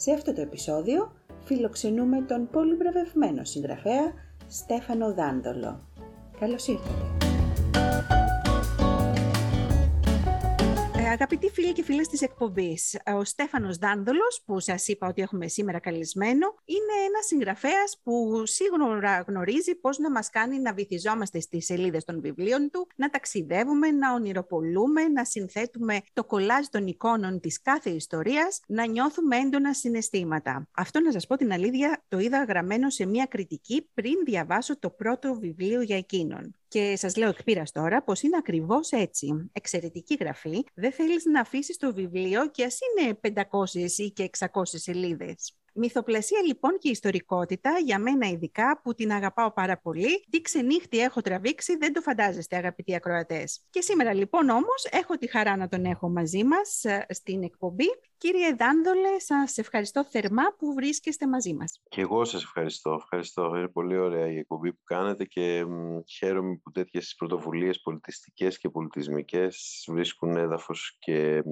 [0.00, 1.12] Σε αυτό το επεισόδιο
[1.44, 4.12] φιλοξενούμε τον πολύ βραβευμένο συγγραφέα
[4.48, 5.88] Στέφανο Δάνδολο.
[6.38, 7.29] Καλώς ήρθατε!
[11.10, 15.78] Αγαπητοί φίλοι και φίλες της εκπομπής, ο Στέφανος Δάνδολος, που σας είπα ότι έχουμε σήμερα
[15.78, 22.04] καλεσμένο, είναι ένας συγγραφέας που σίγουρα γνωρίζει πώς να μας κάνει να βυθιζόμαστε στις σελίδες
[22.04, 27.90] των βιβλίων του, να ταξιδεύουμε, να ονειροπολούμε, να συνθέτουμε το κολάζ των εικόνων της κάθε
[27.90, 30.68] ιστορίας, να νιώθουμε έντονα συναισθήματα.
[30.72, 34.90] Αυτό να σας πω την αλήθεια, το είδα γραμμένο σε μια κριτική πριν διαβάσω το
[34.90, 36.54] πρώτο βιβλίο για εκείνον.
[36.70, 39.50] Και σας λέω εκ τώρα πως είναι ακριβώς έτσι.
[39.52, 40.64] Εξαιρετική γραφή.
[40.74, 45.54] Δεν θέλεις να αφήσεις το βιβλίο και ας είναι 500 ή και 600 σελίδες.
[45.74, 50.26] Μυθοπλασία λοιπόν και ιστορικότητα, για μένα ειδικά, που την αγαπάω πάρα πολύ.
[50.30, 53.60] Τι ξενύχτη έχω τραβήξει, δεν το φαντάζεστε αγαπητοί ακροατές.
[53.70, 57.86] Και σήμερα λοιπόν όμως έχω τη χαρά να τον έχω μαζί μας ε, στην εκπομπή
[58.20, 61.80] Κύριε Δάνδολε, σας ευχαριστώ θερμά που βρίσκεστε μαζί μας.
[61.88, 62.98] Και εγώ σας ευχαριστώ.
[63.02, 63.56] Ευχαριστώ.
[63.56, 65.64] Είναι πολύ ωραία η εκπομπή που κάνετε και
[66.16, 71.42] χαίρομαι που τέτοιες πρωτοβουλίες πολιτιστικές και πολιτισμικές βρίσκουν έδαφος και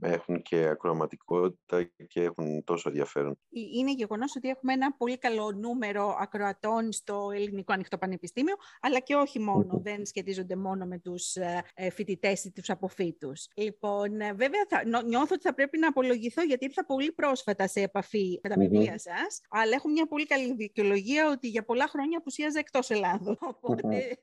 [0.00, 3.30] έχουν και ακροαματικότητα και έχουν τόσο ενδιαφέρον.
[3.30, 8.98] Ε, είναι γεγονός ότι έχουμε ένα πολύ καλό νούμερο ακροατών στο Ελληνικό Ανοιχτό Πανεπιστήμιο, αλλά
[9.00, 13.48] και όχι μόνο, δεν σχετίζονται μόνο με τους ε, φοιτητές ή τους αποφύτους.
[13.54, 17.80] Λοιπόν, ε, βέβαια θα, νιώθω ότι θα πρέπει να απολογηθώ γιατί ήρθα πολύ πρόσφατα σε
[17.80, 22.18] επαφή με τα βιβλία σας, αλλά έχω μια πολύ καλή δικαιολογία ότι για πολλά χρόνια
[22.18, 24.18] απουσίαζα εκτός Ελλάδος, οπότε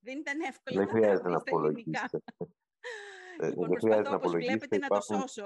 [0.00, 0.78] δεν ήταν εύκολο.
[0.78, 2.18] Δεν χρειάζεται να απολογήσετε.
[3.42, 5.44] Λοιπόν, προσπαθώ, όπως βλέπετε, να το σώσω.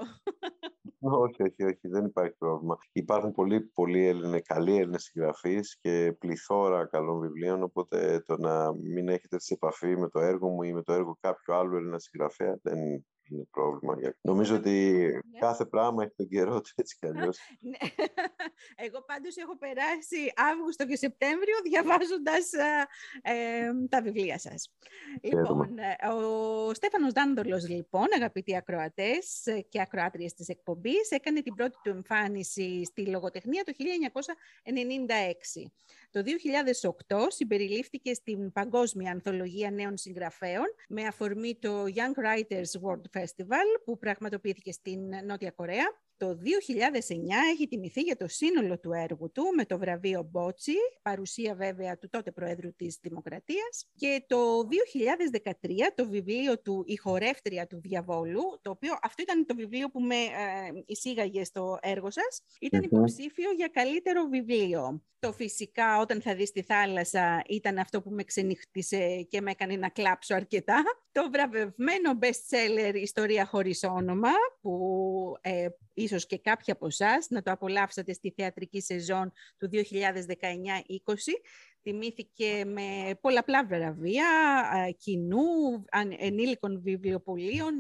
[0.99, 2.79] όχι, όχι, όχι, δεν υπάρχει πρόβλημα.
[2.93, 9.09] Υπάρχουν πολλοί, πολλοί Έλληνες, καλοί Έλληνες συγγραφείς και πληθώρα καλών βιβλίων, οπότε το να μην
[9.09, 12.59] έχετε σε επαφή με το έργο μου ή με το έργο κάποιου άλλου Έλληνα συγγραφέα
[12.63, 13.97] δεν είναι πρόβλημα.
[14.21, 15.39] Νομίζω ότι ναι.
[15.39, 17.39] κάθε πράγμα έχει τον καιρό του έτσι κι αλλιώς.
[17.61, 17.77] Ναι.
[18.77, 22.53] Εγώ πάντως έχω περάσει Αύγουστο και Σεπτέμβριο διαβάζοντας
[23.23, 24.75] ε, τα βιβλία σας.
[25.21, 31.77] Λοιπόν, ε, ο Στέφανος Δάνδολος, λοιπόν, αγαπητοί ακροατές και ακροάτριες της εκπομπής, έκανε την πρώτη
[31.83, 35.71] του εμφάνιση στη λογοτεχνία το 1996.
[36.17, 36.23] Το
[37.09, 43.99] 2008 συμπεριλήφθηκε στην Παγκόσμια Ανθολογία Νέων Συγγραφέων με αφορμή το Young Writers World Festival που
[43.99, 45.85] πραγματοποιήθηκε στην Νότια Κορέα
[46.17, 46.39] το 2009
[47.53, 52.09] έχει τιμηθεί για το σύνολο του έργου του με το βραβείο Μπότσι, παρουσία βέβαια του
[52.11, 54.37] τότε Προέδρου της Δημοκρατίας και το
[55.43, 55.53] 2013
[55.95, 60.15] το βιβλίο του «Η χορεύτρια του διαβόλου», το οποίο αυτό ήταν το βιβλίο που με
[60.15, 65.03] ε, εισήγαγε στο έργο σας, ήταν υποψήφιο για καλύτερο βιβλίο.
[65.19, 69.77] Το φυσικά όταν θα δεις τη θάλασσα ήταν αυτό που με ξενύχτησε και με έκανε
[69.77, 70.83] να κλάψω αρκετά.
[71.13, 77.43] Το βραβευμένο best seller «Ιστορία χωρίς όνομα» που ε, ίσως και κάποιοι από εσάς να
[77.43, 79.81] το απολαύσατε στη θεατρική σεζόν του 2019-20.
[81.83, 84.27] Τιμήθηκε με πολλαπλά βραβεία
[84.99, 85.85] κοινού,
[86.19, 87.75] ενήλικων βιβλιοπολίων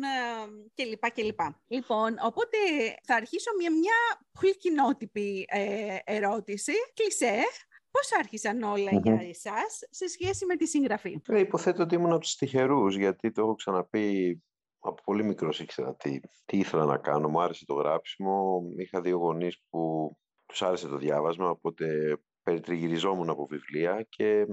[0.75, 1.10] κλπ.
[1.12, 1.41] κλπ.
[1.66, 2.56] Λοιπόν, οπότε
[3.03, 6.72] θα αρχίσω με μια πολύ κοινότυπη ε, ερώτηση.
[6.94, 7.43] Κλεισέ,
[7.91, 12.37] Πώς άρχισαν για εσάς σε σχέση με τη συγγραφή; Ε, υποθέτω ότι ήμουν από τους
[12.37, 14.43] τυχερούς, γιατί το έχω ξαναπεί
[14.88, 17.28] από πολύ μικρός ήξερα τι, τι ήθελα να κάνω.
[17.28, 18.62] Μου άρεσε το γράψιμο.
[18.76, 20.10] Είχα δύο γονείς που
[20.47, 24.47] τους άρεσε το διάβασμα, οπότε περιτριγυριζόμουν από βιβλία και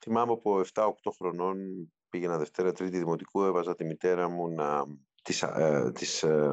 [0.00, 1.56] θυμάμαι από 7-8 χρονών
[2.08, 4.84] πήγαινα Δευτέρα, Τρίτη Δημοτικού, έβαζα τη μητέρα μου να
[5.22, 6.52] τις, ε, τις ε,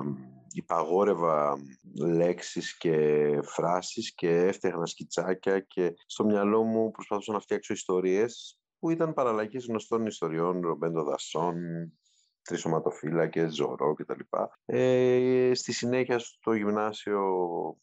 [0.53, 1.57] υπαγόρευα
[1.99, 8.89] λέξεις και φράσεις και έφτιαχνα σκιτσάκια και στο μυαλό μου προσπαθούσα να φτιάξω ιστορίες που
[8.89, 11.55] ήταν παραλλαγές γνωστών ιστοριών, Ρομπέντο Δασόν,
[12.43, 14.19] τρεις σωματοφύλακες, ζωρό κτλ.
[14.65, 17.21] Ε, στη συνέχεια στο γυμνάσιο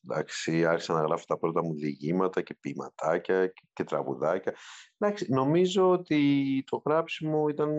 [0.05, 4.55] εντάξει, άρχισα να γράφω τα πρώτα μου διηγήματα και ποιηματάκια και, και τραγουδάκια.
[4.99, 7.71] Εντάξει, νομίζω ότι το γράψιμο ήταν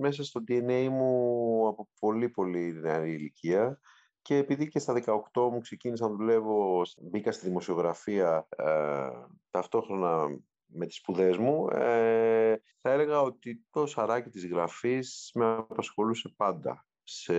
[0.00, 3.80] μέσα στο DNA μου από πολύ πολύ νεαρή ηλικία
[4.22, 5.02] και επειδή και στα
[5.34, 9.08] 18 μου ξεκίνησα να δουλεύω, μπήκα στη δημοσιογραφία ε,
[9.50, 10.38] ταυτόχρονα
[10.68, 16.86] με τις σπουδές μου, ε, θα έλεγα ότι το σαράκι της γραφής με απασχολούσε πάντα.
[17.02, 17.34] σε,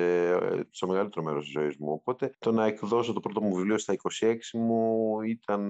[0.69, 1.91] στο μεγαλύτερο μέρος της ζωής μου.
[1.91, 5.63] Οπότε το να εκδώσω το πρώτο μου βιβλίο στα 26 μου ήταν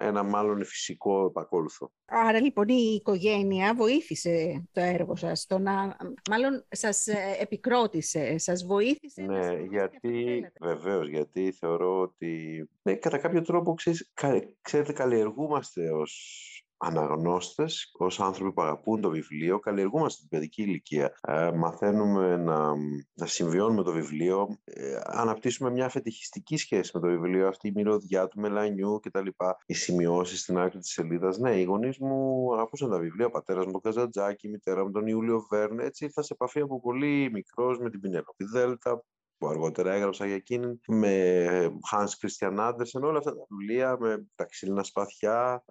[0.00, 1.92] ένα μάλλον φυσικό επακόλουθο.
[2.04, 5.96] Άρα λοιπόν η οικογένεια βοήθησε το έργο σας, το να,
[6.30, 9.22] μάλλον σας ε, επικρότησε, σας βοήθησε.
[9.22, 14.12] Ναι, γιατί, βεβαίως, γιατί θεωρώ ότι ναι, κατά κάποιο τρόπο ξέρεις,
[14.60, 21.12] ξέρετε καλλιεργούμαστε ως αναγνώστες, ως άνθρωποι που αγαπούν το βιβλίο, καλλιεργούμαστε την παιδική ηλικία.
[21.20, 22.74] Ε, μαθαίνουμε να,
[23.14, 28.28] να συμβιώνουμε το βιβλίο, ε, αναπτύσσουμε μια φετιχιστική σχέση με το βιβλίο, αυτή η μυρωδιά
[28.28, 29.26] του μελανιού κτλ.
[29.66, 31.38] Οι σημειώσεις στην άκρη της σελίδας.
[31.38, 34.90] Ναι, οι γονείς μου αγαπούσαν τα βιβλία, ο πατέρας μου τον Καζαντζάκη, η μητέρα μου
[34.90, 35.84] τον Ιούλιο Βέρνε.
[35.84, 39.04] Έτσι ήρθα σε επαφή από πολύ μικρός με την Πινέλοπη Δέλτα,
[39.40, 44.44] που αργότερα έγραψα για εκείνη, με Hans Christian Andersen, όλα αυτά τα βιβλία, με τα
[44.44, 45.64] ξύλινα σπαθιά.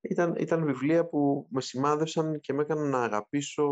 [0.00, 3.66] Ήταν, ήταν βιβλία που με σημάδευσαν και με έκαναν να αγαπήσω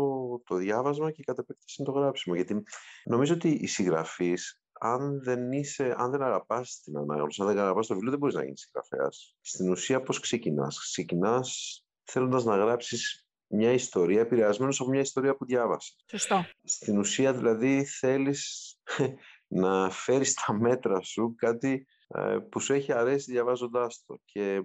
[0.45, 2.35] το διάβασμα και κατ' επέκταση το γράψιμο.
[2.35, 2.63] Γιατί
[3.05, 7.87] νομίζω ότι οι συγγραφείς, αν δεν, είσαι, αν δεν αγαπάς την ανάγνωση, αν δεν αγαπάς
[7.87, 9.35] το βιβλίο, δεν μπορείς να γίνεις συγγραφέας.
[9.41, 15.45] Στην ουσία πώς ξεκινάς; Ξεκινάς θέλοντας να γράψεις μια ιστορία επηρεασμένος από μια ιστορία που
[15.45, 15.93] διάβασε.
[16.09, 16.45] Σωστό.
[16.63, 18.73] Στην ουσία δηλαδή θέλεις
[19.61, 24.19] να φέρεις στα μέτρα σου κάτι ε, που σου έχει αρέσει διαβάζοντάς το.
[24.25, 24.61] Και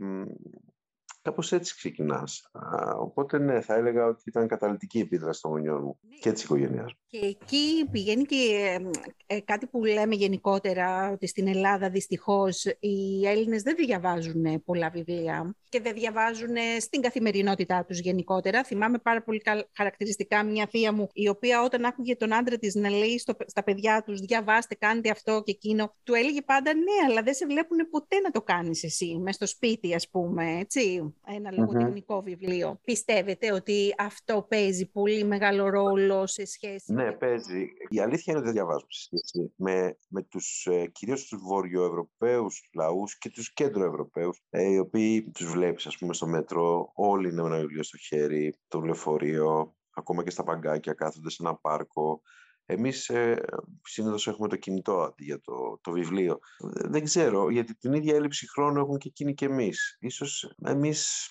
[1.23, 2.51] Κάπως έτσι ξεκινάς.
[2.99, 6.17] Οπότε ναι, θα έλεγα ότι ήταν καταλητική επίδραση των γονιών μου ναι.
[6.17, 6.99] και της οικογένειας μου.
[7.13, 8.79] Και εκεί πηγαίνει και
[9.27, 15.55] ε, κάτι που λέμε γενικότερα, ότι στην Ελλάδα δυστυχώς οι Έλληνες δεν διαβάζουν πολλά βιβλία
[15.69, 18.65] και δεν διαβάζουν στην καθημερινότητά τους γενικότερα.
[18.65, 19.43] Θυμάμαι πάρα πολύ
[19.77, 23.63] χαρακτηριστικά μια θεία μου, η οποία όταν άκουγε τον άντρα της να λέει στο, στα
[23.63, 27.91] παιδιά τους «διαβάστε, κάντε αυτό και εκείνο», του έλεγε πάντα «ναι, αλλά δεν σε βλέπουν
[27.91, 32.81] ποτέ να το κάνεις εσύ, μες στο σπίτι ας πούμε, έτσι» ένα λογοτεχνικό βιβλίο.
[32.85, 36.93] Πιστεύετε ότι αυτό παίζει πολύ μεγάλο ρόλο σε σχέση...
[37.01, 37.69] Ναι, παίζει.
[37.89, 42.69] Η αλήθεια είναι ότι δεν διαβάζουμε σε σχέση με, με τους, ε, κυρίως τους βορειοευρωπαίους
[42.75, 47.43] λαούς και τους κέντροευρωπαίους, ε, οι οποίοι τους βλέπεις, ας πούμε, στο μέτρο, όλοι είναι
[47.43, 52.23] με ένα βιβλίο στο χέρι, το λεωφορείο, ακόμα και στα παγκάκια κάθονται σε ένα πάρκο,
[52.71, 53.45] εμείς ε,
[53.83, 56.39] συνήθως έχουμε το κινητό αντί για το, το βιβλίο.
[56.75, 59.97] Δεν ξέρω, γιατί την ίδια έλλειψη χρόνου έχουν και εκείνοι και εμείς.
[60.01, 61.29] Ίσως εμείς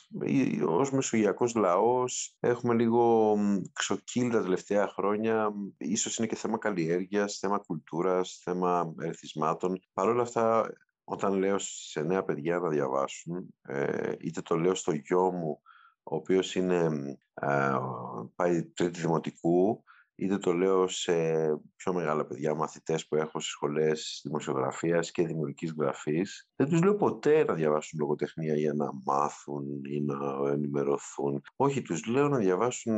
[0.68, 3.36] ως μεσογειακός λαός έχουμε λίγο
[3.74, 5.54] ξοκύλει τα τελευταία χρόνια.
[5.78, 9.80] Ίσως είναι και θέμα καλλιέργειας, θέμα κουλτούρας, θέμα ερθισμάτων.
[9.94, 10.70] Παρ' όλα αυτά,
[11.04, 15.62] όταν λέω σε νέα παιδιά να διαβάσουν, ε, είτε το λέω στο γιο μου,
[16.04, 16.90] ο οποίος είναι,
[17.34, 17.76] ε,
[18.36, 19.84] πάει τρίτη δημοτικού,
[20.20, 21.14] είτε το λέω σε
[21.76, 26.50] πιο μεγάλα παιδιά, μαθητές που έχω στις σχολές δημοσιογραφίας και δημιουργικής γραφής.
[26.56, 31.42] Δεν τους λέω ποτέ να διαβάσουν λογοτεχνία για να μάθουν ή να ενημερωθούν.
[31.56, 32.96] Όχι, τους λέω να διαβάσουν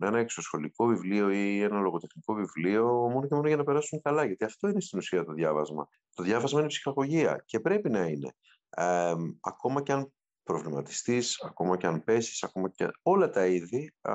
[0.00, 4.44] ένα εξωσχολικό βιβλίο ή ένα λογοτεχνικό βιβλίο μόνο και μόνο για να περάσουν καλά, γιατί
[4.44, 5.88] αυτό είναι στην ουσία το διάβασμα.
[6.14, 8.32] Το διάβασμα είναι ψυχαγωγία και πρέπει να είναι.
[8.70, 10.12] Ε, ακόμα και αν
[10.42, 14.14] προβληματιστείς, ακόμα και αν πέσεις, ακόμα και όλα τα είδη, α,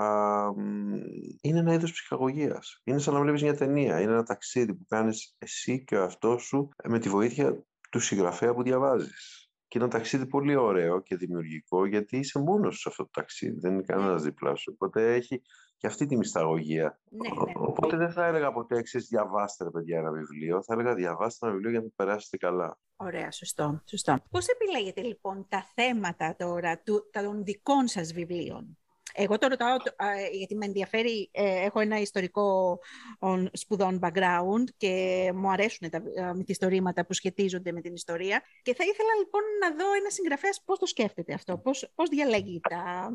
[1.42, 2.82] είναι ένα είδος ψυχαγωγίας.
[2.84, 6.44] Είναι σαν να βλέπεις μια ταινία, είναι ένα ταξίδι που κάνεις εσύ και ο αυτός
[6.44, 9.52] σου με τη βοήθεια του συγγραφέα που διαβάζεις.
[9.68, 13.10] Και είναι ένα ταξίδι πολύ ωραίο και δημιουργικό γιατί είσαι μόνος σου σε αυτό το
[13.14, 14.72] ταξίδι, δεν είναι κανένας δίπλα σου.
[14.74, 15.42] Οπότε έχει
[15.78, 17.00] και αυτή τη μυσταγωγία.
[17.10, 17.52] Ναι, ναι.
[17.56, 20.64] Οπότε δεν θα έλεγα ποτέ εξή διαβάστε ρε παιδιά ένα βιβλίο.
[20.64, 22.78] Θα έλεγα διαβάστε ένα βιβλίο για να περάσετε καλά.
[22.99, 23.81] Ωραία, σωστό.
[23.85, 24.18] σωστό.
[24.30, 28.77] Πώς επιλέγετε λοιπόν τα θέματα τώρα του, των δικών σας βιβλίων;
[29.13, 29.75] Εγώ το ρωτάω
[30.31, 32.80] γιατί με ενδιαφέρει, ε, έχω ένα ιστορικό
[33.51, 36.01] σπουδών background και μου αρέσουν τα
[36.35, 40.80] μυθιστορήματα που σχετίζονται με την ιστορία και θα ήθελα λοιπόν να δω ένα συγγραφέας πώς
[40.80, 43.09] το σκέφτεται αυτό, πώς, πώς διαλέγει τα...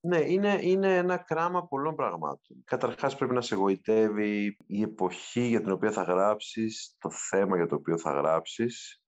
[0.00, 2.62] Ναι, είναι, είναι ένα κράμα πολλών πραγμάτων.
[2.64, 7.66] Καταρχάς πρέπει να σε εγωιτεύει η εποχή για την οποία θα γράψεις, το θέμα για
[7.66, 9.00] το οποίο θα γράψεις,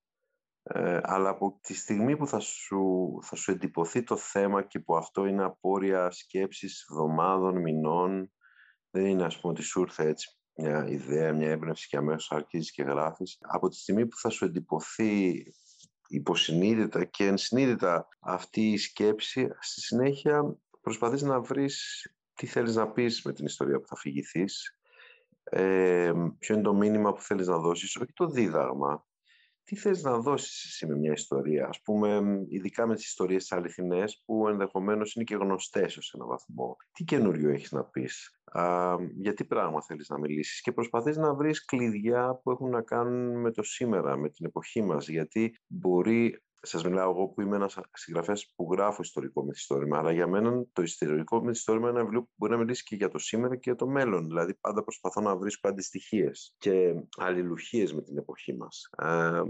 [0.72, 4.96] ε, αλλά από τη στιγμή που θα σου, θα σου εντυπωθεί το θέμα και που
[4.96, 8.32] αυτό είναι απόρρια σκέψης εβδομάδων, μηνών,
[8.90, 12.70] δεν είναι ας πούμε ότι σου ήρθε έτσι μια ιδέα, μια έμπνευση και αμέσως αρχίζεις
[12.70, 13.38] και γράφεις.
[13.40, 15.42] Από τη στιγμή που θα σου εντυπωθεί
[16.08, 23.22] υποσυνείδητα και ενσυνείδητα αυτή η σκέψη, στη συνέχεια προσπαθείς να βρεις τι θέλεις να πεις
[23.22, 24.78] με την ιστορία που θα φυγηθείς,
[25.42, 29.06] ε, ποιο είναι το μήνυμα που θέλεις να δώσεις, όχι το δίδαγμα,
[29.68, 33.52] τι θες να δώσεις εσύ με μια ιστορία, ας πούμε, ειδικά με τις ιστορίες τις
[33.52, 36.76] αληθινές που ενδεχομένως είναι και γνωστές ως ένα βαθμό.
[36.92, 41.34] Τι καινούριο έχεις να πεις, α, για τι πράγμα θέλεις να μιλήσεις; Και προσπαθείς να
[41.34, 46.42] βρεις κλειδιά που έχουν να κάνουν με το σήμερα, με την εποχή μας, γιατί μπορεί
[46.62, 50.82] σας μιλάω εγώ που είμαι ένας συγγραφέας που γράφω ιστορικό μυθιστόρημα, αλλά για μένα το
[50.82, 53.74] ιστορικό μυθιστόρημα είναι ένα βιβλίο που μπορεί να μιλήσει και για το σήμερα και για
[53.74, 54.26] το μέλλον.
[54.26, 58.90] Δηλαδή πάντα προσπαθώ να βρίσκω αντιστοιχίες και αλληλουχίες με την εποχή μας.
[58.98, 59.42] Ε,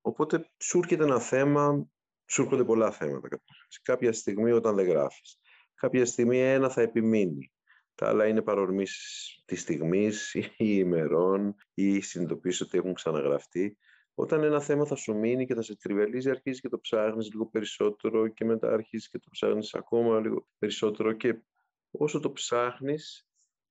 [0.00, 1.88] οπότε σου έρχεται ένα θέμα,
[2.26, 3.40] σου έρχονται πολλά θέματα
[3.82, 5.40] Κάποια στιγμή όταν δεν γράφεις.
[5.74, 7.52] Κάποια στιγμή ένα θα επιμείνει.
[7.94, 13.78] Τα άλλα είναι παρορμήσεις της στιγμής ή ημερών ή συνειδητοποίηση ότι έχουν ξαναγραφτεί.
[14.20, 17.46] Όταν ένα θέμα θα σου μείνει και θα σε τριβελίζει, αρχίζεις και το ψάχνεις λίγο
[17.46, 21.42] περισσότερο και μετά αρχίζεις και το ψάχνεις ακόμα λίγο περισσότερο και
[21.90, 23.27] όσο το ψάχνεις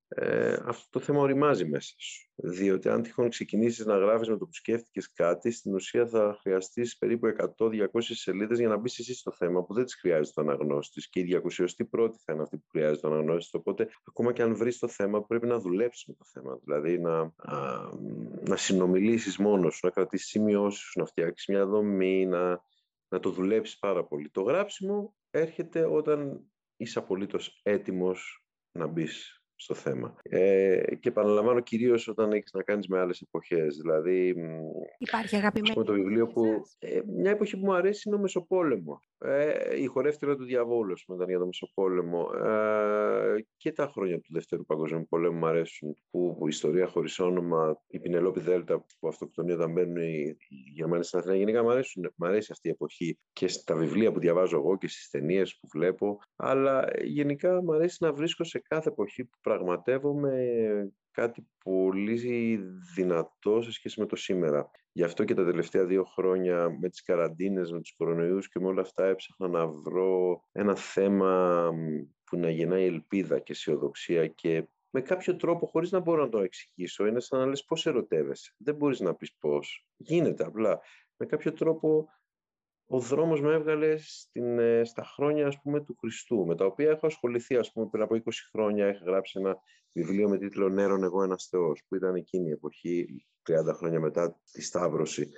[0.10, 2.30] ε, αυτό το θέμα οριμάζει μέσα σου.
[2.36, 6.98] Διότι αν τυχόν ξεκινήσεις να γράφεις με το που σκέφτηκες κάτι, στην ουσία θα χρειαστείς
[6.98, 11.10] περίπου 100-200 σελίδες για να μπεις εσύ στο θέμα που δεν τις χρειάζεται ο αναγνώστης
[11.10, 13.54] και η 221η θα είναι αυτή που χρειάζεται ο αναγνώστης.
[13.54, 16.60] Οπότε ακόμα και αν βρεις το θέμα πρέπει να δουλέψεις με το θέμα.
[16.64, 17.90] Δηλαδή να, α,
[18.48, 22.62] να συνομιλήσεις μόνος σου, να κρατήσεις σημειώσεις να φτιάξεις μια δομή, να,
[23.08, 24.30] να το δουλέψεις πάρα πολύ.
[24.30, 26.42] Το γράψιμο έρχεται όταν
[26.78, 30.16] είσαι απολύτως έτοιμος να μπεις στο θέμα.
[30.24, 33.78] Ε, και επαναλαμβάνω κυρίως όταν έχεις να κάνεις με άλλες εποχές.
[33.78, 34.36] Δηλαδή,
[34.98, 36.44] Υπάρχει αγαπημένη το βιβλίο που,
[36.80, 39.02] ε, μια εποχή που μου αρέσει είναι ο Μεσοπόλεμο.
[39.20, 42.30] Ε, η χορεύτηρα του διαβόλου ήταν για το Μεσοπόλεμο.
[42.34, 45.96] Ε, και τα χρόνια του Δεύτερου Παγκοσμίου Πολέμου μου αρέσουν.
[46.10, 51.04] Που, η ιστορία χωρίς όνομα, η Πινελόπη Δέλτα που αυτοκτονεί όταν μπαίνουν οι, οι Γερμανοί
[51.04, 51.36] στην Αθήνα.
[51.36, 54.88] Γενικά μου, αρέσουν, μου αρέσει αυτή η εποχή και στα βιβλία που διαβάζω εγώ και
[54.88, 56.20] στις ταινίες που βλέπω.
[56.36, 62.60] Αλλά γενικά μου αρέσει να βρίσκω σε κάθε εποχή που πραγματεύομαι κάτι πολύ
[62.96, 64.72] δυνατό σε σχέση με το σήμερα.
[64.92, 68.68] Γι' αυτό και τα τελευταία δύο χρόνια με τις καραντίνες, με τους κορονοϊούς και με
[68.68, 71.72] όλα αυτά έψαχνα να βρω ένα θέμα
[72.24, 76.40] που να γεννάει ελπίδα και αισιοδοξία και με κάποιο τρόπο, χωρίς να μπορώ να το
[76.40, 78.54] εξηγήσω, είναι σαν να λες πώς ερωτεύεσαι.
[78.58, 79.88] Δεν μπορείς να πεις πώς.
[79.98, 80.80] Γίνεται απλά.
[81.18, 82.08] Με κάποιο τρόπο
[82.90, 86.90] ο δρόμος με έβγαλε στην, ε, στα χρόνια ας πούμε, του Χριστού, με τα οποία
[86.90, 88.86] έχω ασχοληθεί ας πούμε, πριν από 20 χρόνια.
[88.86, 89.58] Έχω γράψει ένα
[89.92, 94.40] βιβλίο με τίτλο «Νέρον εγώ ένας Θεός», που ήταν εκείνη η εποχή, 30 χρόνια μετά
[94.52, 95.30] τη Σταύρωση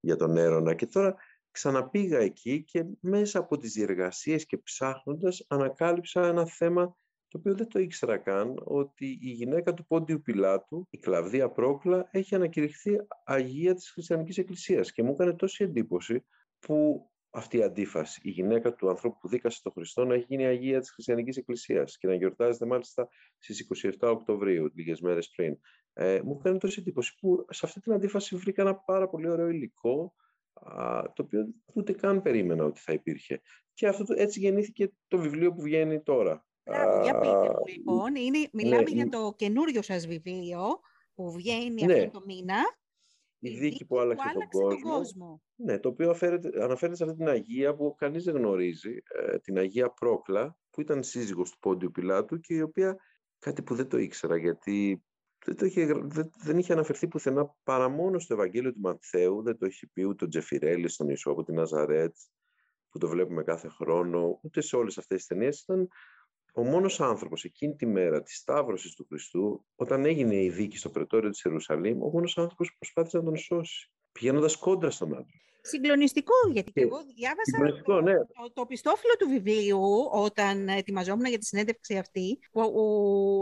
[0.00, 0.74] για τον Έρωνα.
[0.74, 1.14] Και τώρα
[1.50, 6.96] ξαναπήγα εκεί και μέσα από τις διεργασίες και ψάχνοντας ανακάλυψα ένα θέμα
[7.28, 12.08] το οποίο δεν το ήξερα καν, ότι η γυναίκα του Πόντιου Πιλάτου, η Κλαβδία Πρόκλα,
[12.10, 16.24] έχει ανακηρυχθεί Αγία της Χριστιανικής Εκκλησίας και μου έκανε τόση εντύπωση
[16.66, 20.46] που αυτή η αντίφαση, η γυναίκα του ανθρώπου που δίκασε τον Χριστό να έχει γίνει
[20.46, 23.08] Αγία της Χριστιανικής Εκκλησίας και να γιορτάζεται μάλιστα
[23.38, 23.66] στις
[24.00, 25.58] 27 Οκτωβρίου, λίγες μέρες πριν.
[25.92, 29.48] Ε, μου έκανε τόση εντύπωση που σε αυτή την αντίφαση βρήκα ένα πάρα πολύ ωραίο
[29.48, 30.14] υλικό
[30.52, 33.40] α, το οποίο ούτε καν περίμενα ότι θα υπήρχε.
[33.74, 36.46] Και αυτό, έτσι γεννήθηκε το βιβλίο που βγαίνει τώρα.
[36.64, 38.14] Μπράβο, για πείτε μου λοιπόν.
[38.14, 40.80] Είναι, μιλάμε ναι, για το καινούριο σας βιβλίο
[41.14, 41.92] που βγαίνει ναι.
[41.92, 42.56] αυτό το μήνα
[43.38, 46.16] η δίκη που άλλαξε, τον, κόσμο, Ναι, το οποίο
[46.60, 51.02] αναφέρεται σε αυτή την Αγία που κανείς δεν γνωρίζει, ε, την Αγία Πρόκλα, που ήταν
[51.02, 52.96] σύζυγος του Πόντιου Πιλάτου και η οποία
[53.38, 55.04] κάτι που δεν το ήξερα γιατί
[55.44, 55.86] δεν, το είχε,
[56.42, 60.24] δεν, είχε αναφερθεί πουθενά παρά μόνο στο Ευαγγέλιο του Ματθαίου, δεν το έχει πει ούτε
[60.24, 62.16] ο Τζεφιρέλης στον Ιησού από την Ναζαρέτ,
[62.90, 65.60] που το βλέπουμε κάθε χρόνο, ούτε σε όλες αυτές τις ταινίες.
[65.60, 65.88] Ήταν
[66.58, 70.90] ο μόνος άνθρωπος εκείνη τη μέρα της Σταύρωσης του Χριστού, όταν έγινε η δίκη στο
[70.90, 75.40] πρετόριο της Ιερουσαλήμ, ο μόνος άνθρωπος που προσπάθησε να τον σώσει, πηγαίνοντας κόντρα στον άνθρωπο.
[75.60, 78.14] Συγκλονιστικό, γιατί και εγώ διάβασα το, ναι.
[78.14, 79.80] το, το, πιστόφυλλο του βιβλίου
[80.12, 83.40] όταν ετοιμαζόμουν για τη συνέντευξη αυτή, που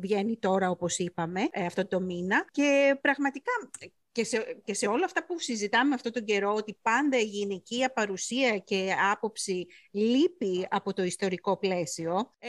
[0.00, 3.52] βγαίνει τώρα όπως είπαμε ε, αυτό το μήνα και πραγματικά
[4.12, 7.92] και σε, και σε όλα αυτά που συζητάμε αυτόν τον καιρό, ότι πάντα η γυναικεία
[7.92, 12.48] παρουσία και άποψη λείπει από το ιστορικό πλαίσιο, ε,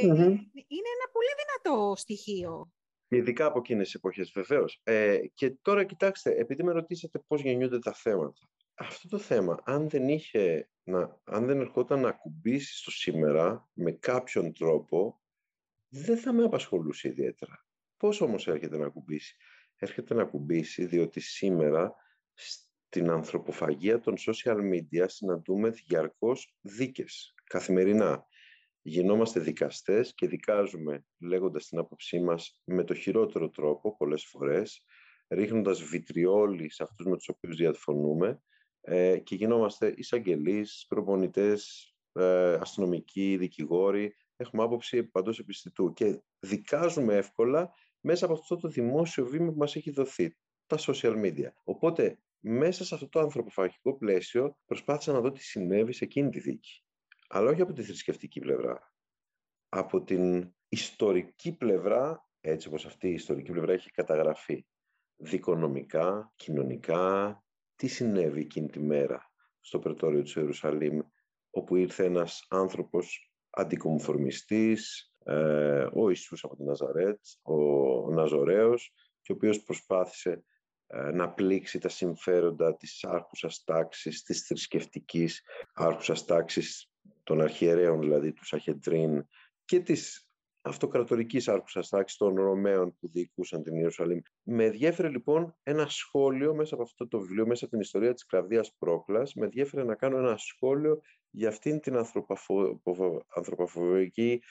[0.00, 2.72] είναι ένα πολύ δυνατό στοιχείο.
[3.08, 4.80] Ειδικά από εκείνες τις εποχές, βεβαίως.
[4.82, 8.48] Ε, και τώρα κοιτάξτε, επειδή με ρωτήσατε πώς γεννιούνται τα θέματα.
[8.74, 13.92] Αυτό το θέμα, αν δεν, είχε, να, αν δεν ερχόταν να ακουμπήσει στο σήμερα με
[13.92, 15.20] κάποιον τρόπο,
[15.88, 17.66] δεν θα με απασχολούσε ιδιαίτερα.
[17.96, 19.36] Πώς όμως έρχεται να ακουμπήσει;
[19.82, 21.94] Έρχεται να κουμπίσει, διότι σήμερα
[22.34, 28.26] στην ανθρωποφαγία των social media συναντούμε διαρκώς δίκες, καθημερινά.
[28.82, 34.84] Γινόμαστε δικαστές και δικάζουμε λέγοντας την άποψή μας με το χειρότερο τρόπο πολλές φορές,
[35.28, 38.42] ρίχνοντας βιτριόλι σε αυτούς με τους οποίους διαφωνούμε
[38.80, 47.72] ε, και γινόμαστε εισαγγελείς, προπονητές, ε, αστυνομικοί, δικηγόροι, έχουμε άποψη παντός επιστητού και δικάζουμε εύκολα
[48.02, 51.48] μέσα από αυτό το δημόσιο βήμα που μας έχει δοθεί, τα social media.
[51.64, 56.40] Οπότε, μέσα σε αυτό το ανθρωποφαγικό πλαίσιο, προσπάθησα να δω τι συνέβη σε εκείνη τη
[56.40, 56.84] δίκη.
[57.28, 58.94] Αλλά όχι από τη θρησκευτική πλευρά.
[59.68, 64.66] Από την ιστορική πλευρά, έτσι όπως αυτή η ιστορική πλευρά έχει καταγραφεί.
[65.16, 67.42] Δικονομικά, κοινωνικά,
[67.74, 69.30] τι συνέβη εκείνη τη μέρα.
[69.64, 70.98] στο πρετόριο του Ιερουσαλήμ,
[71.50, 77.54] όπου ήρθε ένας άνθρωπος αντικομφορμιστής, ε, ο Ιησούς από την Ναζαρέτ, ο,
[78.02, 80.44] ο Ναζωραίος, και ο οποίος προσπάθησε
[80.86, 85.42] ε, να πλήξει τα συμφέροντα της άρχουσας τάξης, της θρησκευτικής
[85.74, 86.90] άρχουσας τάξης
[87.22, 89.26] των αρχιερέων, δηλαδή του Σαχεντρίν
[89.64, 90.31] και της
[90.62, 94.18] αυτοκρατορικής άρχουσας τάξης των Ρωμαίων που διοικούσαν την Ιερουσαλήμ.
[94.42, 98.26] Με ενδιέφερε λοιπόν ένα σχόλιο μέσα από αυτό το βιβλίο, μέσα από την ιστορία της
[98.26, 101.00] Κλαβδίας Πρόκλας, με ενδιέφερε να κάνω ένα σχόλιο
[101.30, 101.96] για αυτήν την
[103.34, 104.42] ανθρωποφοβική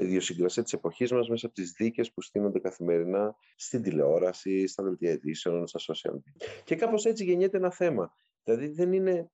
[0.00, 5.10] ιδιοσυγκρασία της εποχής μας μέσα από τις δίκες που στείνονται καθημερινά στην τηλεόραση, στα δελτία
[5.10, 6.46] ειδήσεων, στα social media.
[6.64, 8.14] Και κάπως έτσι γεννιέται ένα θέμα.
[8.44, 9.30] Δηλαδή δεν είναι,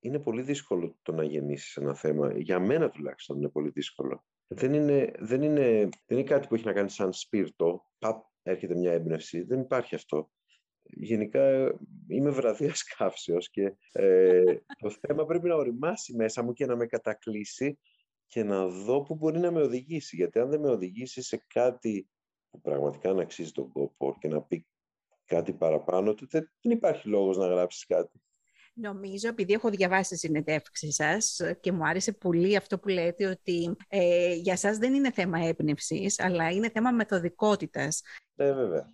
[0.00, 2.38] είναι πολύ δύσκολο το να γεννήσεις ένα θέμα.
[2.38, 4.24] Για μένα τουλάχιστον είναι πολύ δύσκολο.
[4.52, 7.84] Δεν είναι, δεν είναι, δεν είναι κάτι που έχει να κάνει σαν σπίρτο.
[7.98, 9.42] Παπ, έρχεται μια έμπνευση.
[9.42, 10.30] Δεν υπάρχει αυτό.
[10.82, 11.74] Γενικά
[12.08, 16.86] είμαι βραδίας καύσεως και ε, το θέμα πρέπει να οριμάσει μέσα μου και να με
[16.86, 17.78] κατακλείσει
[18.26, 20.16] και να δω πού μπορεί να με οδηγήσει.
[20.16, 22.08] Γιατί αν δεν με οδηγήσει σε κάτι
[22.50, 24.66] που πραγματικά να αξίζει τον κόπο και να πει
[25.24, 28.20] κάτι παραπάνω, τότε δεν υπάρχει λόγος να γράψεις κάτι.
[28.80, 33.76] Νομίζω, επειδή έχω διαβάσει τη συνεντεύξη σας και μου άρεσε πολύ αυτό που λέτε, ότι
[33.88, 38.02] ε, για σας δεν είναι θέμα έμπνευσης, αλλά είναι θέμα μεθοδικότητας.
[38.34, 38.90] Ναι, βέβαια.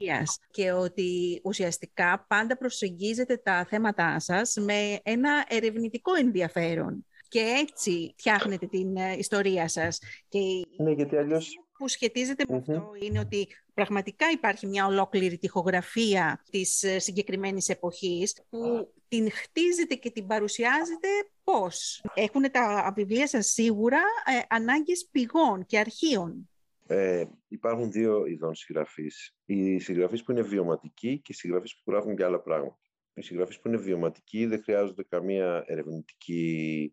[0.50, 8.66] Και ότι ουσιαστικά πάντα προσεγγίζετε τα θέματά σας με ένα ερευνητικό ενδιαφέρον και έτσι φτιάχνετε
[8.66, 9.99] την ε, ιστορία σας.
[10.28, 10.38] Και
[10.76, 11.61] ναι, γιατί αλλιώς...
[11.78, 18.43] που σχετίζεται με αυτό είναι ότι πραγματικά υπάρχει μια ολόκληρη τυχογραφία της ε, συγκεκριμένης εποχής
[18.49, 21.09] που την χτίζετε και την παρουσιάζετε
[21.45, 26.51] πώς; Έχουν τα βιβλία σας σίγουρα ε, ανάγκες πηγών και αρχείων.
[26.87, 29.37] Ε, υπάρχουν δύο ειδών συγγραφείς.
[29.45, 32.79] Οι συγγραφείς που είναι βιωματικοί και οι συγγραφείς που γράφουν και άλλα πράγματα.
[33.15, 36.93] Οι συγγραφείς που είναι βιωματικοί δεν χρειάζονται καμία ερευνητική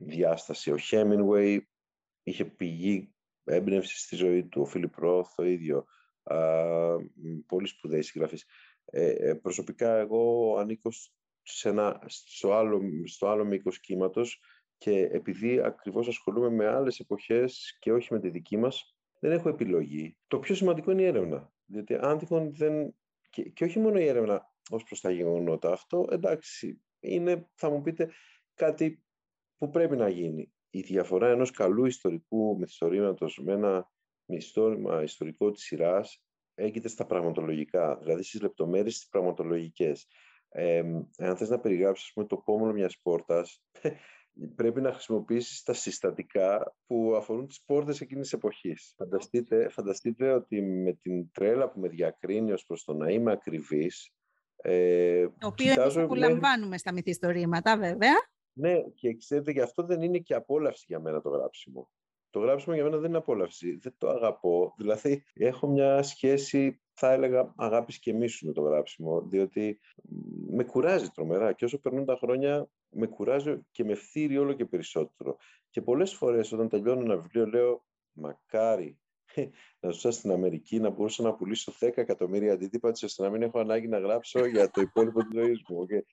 [0.00, 0.70] διάσταση.
[0.70, 1.58] Ο Hemingway
[2.22, 5.86] είχε πηγή έμπνευση στη ζωή του, ο Φίλιπ Ρόθ το ίδιο.
[6.22, 6.36] Α,
[7.46, 8.44] πολύ σπουδαίοι συγγραφείς.
[8.90, 10.90] Ε, ε, προσωπικά εγώ ανήκω
[11.42, 14.40] σε ένα, στο, άλλο, στο άλλο μήκος κύματος
[14.78, 19.48] και επειδή ακριβώς ασχολούμαι με άλλες εποχές και όχι με τη δική μας, δεν έχω
[19.48, 20.16] επιλογή.
[20.26, 21.52] Το πιο σημαντικό είναι η έρευνα.
[21.66, 22.94] Διότι αν τυχόν δεν...
[23.30, 25.72] Και, και όχι μόνο η έρευνα ως προς τα γεγονότα.
[25.72, 28.10] Αυτό, εντάξει, είναι, θα μου πείτε,
[28.54, 29.02] κάτι
[29.56, 30.52] που πρέπει να γίνει.
[30.70, 33.90] Η διαφορά ενός καλού ιστορικού μυθιστορήματος με ένα
[34.24, 36.25] μυθιστόρημα ιστορικό της σειράς
[36.56, 40.06] έγκυται στα πραγματολογικά, δηλαδή στις λεπτομέρειες τις πραγματολογικές.
[40.48, 40.78] Ε,
[41.18, 43.62] αν θες να περιγράψεις πούμε, το πόμολο μιας πόρτας,
[44.56, 48.94] πρέπει να χρησιμοποιήσεις τα συστατικά που αφορούν τις πόρτες εκείνης της εποχής.
[48.96, 54.10] Φανταστείτε, φανταστείτε ότι με την τρέλα που με διακρίνει ως προς το να είμαι ακριβής,
[54.56, 58.14] ε, το οποίο εμείς απολαμβάνουμε στα μυθιστορήματα βέβαια.
[58.52, 61.90] Ναι, και ξέρετε, γι' αυτό δεν είναι και απόλαυση για μένα το γράψιμο.
[62.36, 63.76] Το γράψιμο για μένα δεν είναι απόλαυση.
[63.76, 64.74] Δεν το αγαπώ.
[64.76, 69.80] Δηλαδή, έχω μια σχέση, θα έλεγα, αγάπης και μίσους με το γράψιμο, διότι
[70.48, 71.52] με κουράζει τρομερά.
[71.52, 75.36] Και όσο περνούν τα χρόνια, με κουράζει και με φθείρει όλο και περισσότερο.
[75.70, 78.98] Και πολλές φορές, όταν τελειώνω ένα βιβλίο, λέω, μακάρι
[79.80, 83.58] να ζούσα στην Αμερική, να μπορούσα να πουλήσω 10 εκατομμύρια αντίτυπα ώστε να μην έχω
[83.58, 85.86] ανάγκη να γράψω για το υπόλοιπο της ζωής μου.
[85.86, 86.04] Και,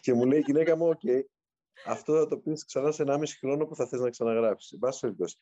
[0.00, 1.20] και μου λέει η γυναίκα μου, OK,
[1.86, 4.78] αυτό θα το πεις ξανά σε 1,5 χρόνο που θα θες να ξαναγράψεις.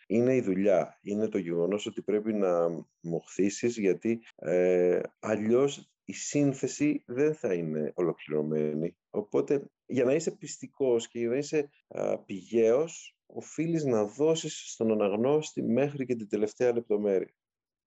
[0.06, 0.98] είναι η δουλειά.
[1.02, 2.68] Είναι το γεγονός ότι πρέπει να
[3.00, 8.96] μοχθήσει γιατί ε, αλλιώς η σύνθεση δεν θα είναι ολοκληρωμένη.
[9.10, 14.92] Οπότε για να είσαι πιστικός και για να είσαι α, πηγαίος, οφείλεις να δώσεις στον
[14.92, 17.34] αναγνώστη μέχρι και την τελευταία λεπτομέρεια.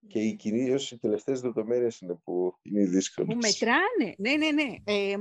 [0.06, 3.34] Και οι κυρίως οι τελευταίες λεπτομέρειες είναι που είναι δύσκολες.
[3.34, 4.14] Που μετράνε.
[4.18, 4.74] Ναι, ναι, ναι.
[4.84, 5.16] Ε,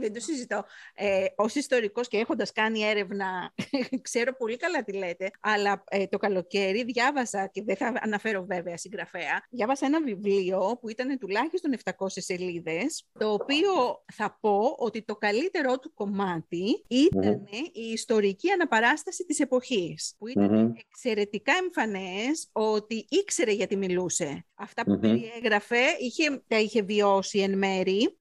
[0.00, 0.64] δεν το συζητώ.
[0.94, 3.54] Ε, Ω ιστορικός και έχοντας κάνει έρευνα,
[4.02, 5.30] ξέρω πολύ καλά τι λέτε.
[5.40, 10.88] Αλλά ε, το καλοκαίρι διάβασα, και δεν θα αναφέρω βέβαια συγγραφέα, διάβασα ένα βιβλίο που
[10.88, 13.70] ήταν τουλάχιστον 700 σελίδες, το οποίο
[14.14, 20.14] θα πω ότι το καλύτερό του κομμάτι ήταν η ιστορική αναπαράσταση της εποχής.
[20.18, 24.07] Που ηταν εξαιρετικά εμφανές ότι ήξερε γιατί μιλούσε
[24.54, 28.18] Αυτά που περιέγραφε είχε, τα είχε βιώσει εν μέρη,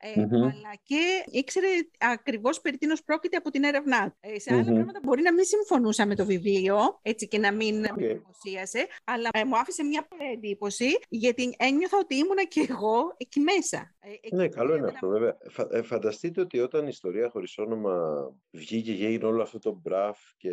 [0.00, 1.66] ε, αλλά και ήξερε
[1.98, 6.06] ακριβώς περί τίνος πρόκειται από την έρευνά ε, σε άλλα πράγματα μπορεί να μην συμφωνούσα
[6.06, 7.90] με το βιβλίο έτσι και να μην okay.
[7.96, 13.40] με δημοσίασε, αλλά ε, μου άφησε μια εντύπωση γιατί ένιωθα ότι ήμουνα και εγώ εκεί
[13.40, 13.94] μέσα.
[13.98, 15.36] Ε, ναι, καλό είναι αυτό βέβαια.
[15.48, 20.18] Φα, φανταστείτε ότι όταν η ιστορία χωρίς όνομα βγήκε και έγινε όλο αυτό το μπραφ
[20.36, 20.50] και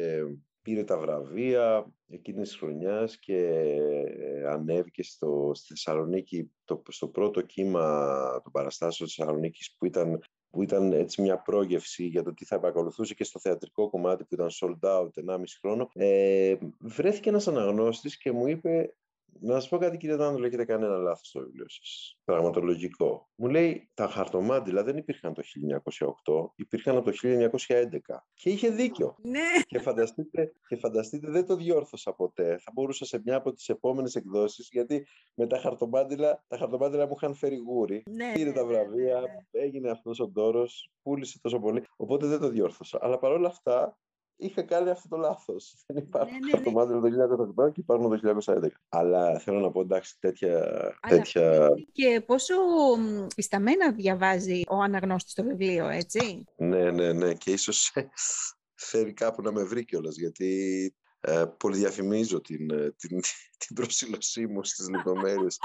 [0.65, 7.41] πήρε τα βραβεία εκείνης της χρονιάς και ε, ανέβηκε στο, στη Θεσσαλονίκη το, στο πρώτο
[7.41, 12.45] κύμα των παραστάσεων της Θεσσαλονίκης που ήταν που ήταν έτσι μια πρόγευση για το τι
[12.45, 17.47] θα επακολουθούσε και στο θεατρικό κομμάτι που ήταν sold out 1,5 χρόνο, ε, βρέθηκε ένας
[17.47, 18.95] αναγνώστης και μου είπε
[19.39, 22.19] να σας πω κάτι, κύριε Δάνδολο, έχετε κανένα λάθος στο βιβλίο σας.
[22.23, 23.29] Πραγματολογικό.
[23.35, 28.25] Μου λέει τα χαρτομάτιλα δεν υπήρχαν το 1908, υπήρχαν από το 1911.
[28.33, 29.15] Και είχε δίκιο.
[29.21, 29.61] Ναι.
[29.65, 32.57] Και φανταστείτε, και φανταστείτε, δεν το διόρθωσα ποτέ.
[32.57, 37.13] Θα μπορούσα σε μια από τις επόμενες εκδόσεις, γιατί με τα χαρτομάτιλα, τα χαρτομάτιλα μου
[37.15, 38.03] είχαν φέρει γούρι.
[38.09, 40.67] Ναι, Πήρε ναι, τα ναι, βραβεία, ναι, έγινε αυτός ο τόρο,
[41.01, 41.83] πούλησε τόσο πολύ.
[41.95, 42.97] Οπότε δεν το διόρθωσα.
[43.01, 43.97] Αλλά παρόλα αυτά
[44.35, 45.75] είχα κάνει αυτό το λάθος.
[45.87, 46.51] Δεν υπάρχουν Ναι, ναι, ναι.
[46.51, 48.67] χαρτομάτιλα το 1908 και υπάρχουν το 1911.
[48.89, 50.57] Αλλά θέλω να πω εντάξει, τέτοια.
[51.01, 51.69] Αλλά τέτοια...
[51.91, 52.55] Και πόσο
[52.97, 56.43] μ, πισταμένα διαβάζει ο αναγνώστης το βιβλίο, έτσι.
[56.57, 57.33] Ναι, ναι, ναι.
[57.33, 57.93] Και ίσως
[58.89, 63.19] φέρει κάπου να με βρει κιόλας, γιατί ε, πολυδιαφημίζω την, ε, την,
[63.57, 65.57] την προσήλωσή μου στις λεπτομέρειες.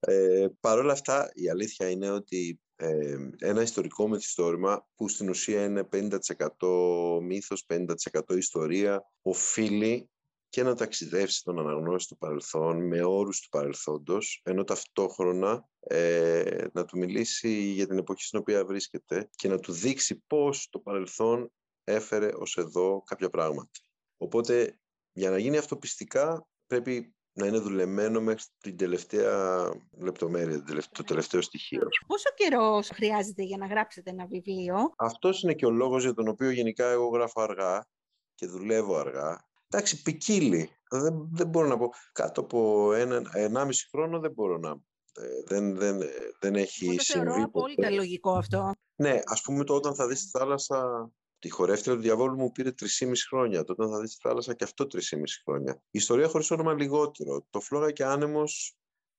[0.00, 5.64] ε, Παρ' όλα αυτά, η αλήθεια είναι ότι ε, ένα ιστορικό μυθιστόρημα που στην ουσία
[5.64, 10.08] είναι 50% μύθος, 50% ιστορία, οφείλει
[10.48, 16.84] και να ταξιδεύσει τον αναγνώστη του παρελθόν με όρους του παρελθόντος, ενώ ταυτόχρονα ε, να
[16.84, 21.52] του μιλήσει για την εποχή στην οποία βρίσκεται και να του δείξει πώς το παρελθόν
[21.84, 23.70] έφερε ως εδώ κάποια πράγματα.
[24.16, 24.78] Οπότε,
[25.12, 29.68] για να γίνει αυτό πιστικά, πρέπει να είναι δουλεμένο μέχρι την τελευταία
[29.98, 31.88] λεπτομέρεια, το τελευταίο στοιχείο.
[32.06, 36.28] Πόσο καιρός χρειάζεται για να γράψετε ένα βιβλίο; Αυτός είναι και ο λόγος για τον
[36.28, 37.86] οποίο γενικά εγώ γράφω αργά
[38.34, 39.48] και δουλεύω αργά.
[39.68, 40.70] Εντάξει, ποικίλει.
[40.90, 41.90] Δεν, δεν μπορώ να πω.
[42.12, 44.70] Κάτω από ένα, ενάμιση χρόνο δεν μπορώ να...
[44.70, 46.00] ε, Δεν, δεν,
[46.40, 47.94] δεν έχει Εγώ το θεωρώ συμβεί απόλυτα ποτέ.
[47.94, 48.70] λογικό αυτό.
[48.96, 51.10] Ναι, ας πούμε το όταν θα δεις τη θάλασσα,
[51.44, 53.64] τη χορεύτρια του διαβόλου μου πήρε 3,5 χρόνια.
[53.64, 54.98] Το όταν θα δεις τη θάλασσα και αυτό 3,5
[55.44, 55.72] χρόνια.
[55.72, 57.46] Η ιστορία χωρίς όνομα λιγότερο.
[57.50, 58.76] Το φλόγα και άνεμος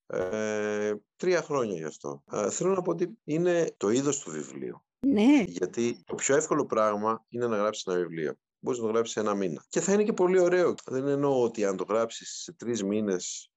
[0.08, 2.24] ε, τρία χρόνια γι' αυτό.
[2.32, 4.84] Ε, θέλω να πω ότι είναι το είδος του βιβλίου.
[5.00, 8.34] Ναι, Γιατί το πιο εύκολο πράγμα είναι να γράψεις ένα βιβλίο.
[8.60, 9.66] Μπορείς να το γράψεις σε ένα μήνα.
[9.70, 10.74] Και θα είναι και πολύ ωραίο.
[10.86, 13.52] Δεν εννοώ ότι αν το γράψεις σε τρεις μήνες,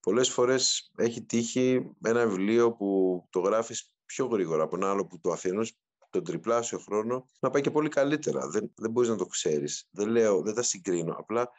[0.00, 5.20] πολλές φορές έχει τύχει ένα βιβλίο που το γράφεις πιο γρήγορα από ένα άλλο που
[5.20, 5.72] το αφήνεις
[6.16, 8.48] τον τριπλάσιο χρόνο να πάει και πολύ καλύτερα.
[8.48, 9.88] Δεν, δεν μπορείς να το ξέρεις.
[9.90, 11.14] Δεν λέω, δεν τα συγκρίνω.
[11.18, 11.50] Απλά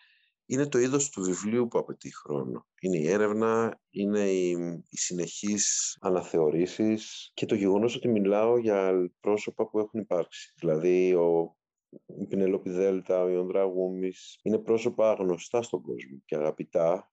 [0.49, 2.67] είναι το είδος του βιβλίου που απαιτεί χρόνο.
[2.81, 4.49] Είναι η έρευνα, είναι οι,
[4.89, 10.53] οι συνεχείς αναθεωρήσεις και το γεγονός ότι μιλάω για πρόσωπα που έχουν υπάρξει.
[10.59, 11.57] Δηλαδή ο,
[12.05, 17.11] η Πινελόπη Δέλτα, ο Ιονδρά Γούμης, είναι πρόσωπα γνωστά στον κόσμο και αγαπητά.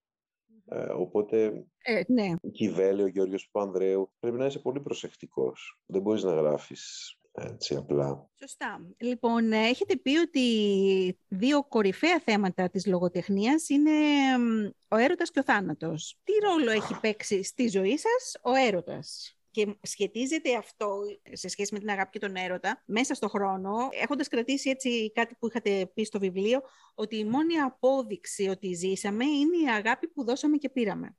[0.66, 2.34] Ε, οπότε ε, ναι.
[2.42, 5.80] η Κιβέλη, ο Γιώργος Παπανδρέου, πρέπει να είσαι πολύ προσεκτικός.
[5.86, 8.28] Δεν μπορείς να γράφεις έτσι απλά.
[8.38, 8.86] Σωστά.
[8.98, 13.90] Λοιπόν, ε, έχετε πει ότι δύο κορυφαία θέματα της λογοτεχνίας είναι
[14.38, 16.18] μ, ο έρωτας και ο θάνατος.
[16.24, 20.98] Τι ρόλο έχει παίξει στη ζωή σας ο έρωτας; Και σχετίζεται αυτό
[21.32, 25.34] σε σχέση με την αγάπη και τον έρωτα μέσα στο χρόνο, έχοντας κρατήσει έτσι κάτι
[25.38, 26.60] που είχατε πει στο βιβλίο,
[26.94, 31.16] ότι η μόνη απόδειξη ότι ζήσαμε είναι η αγάπη που δώσαμε και πήραμε.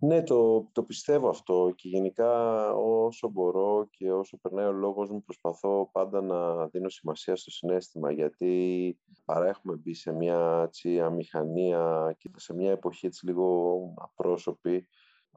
[0.00, 5.22] Ναι, το, το πιστεύω αυτό και γενικά όσο μπορώ και όσο περνάει ο λόγος μου
[5.22, 12.14] προσπαθώ πάντα να δίνω σημασία στο συνέστημα γιατί παρά έχουμε μπει σε μια έτσι, αμηχανία
[12.18, 14.88] και σε μια εποχή έτσι, λίγο απρόσωπη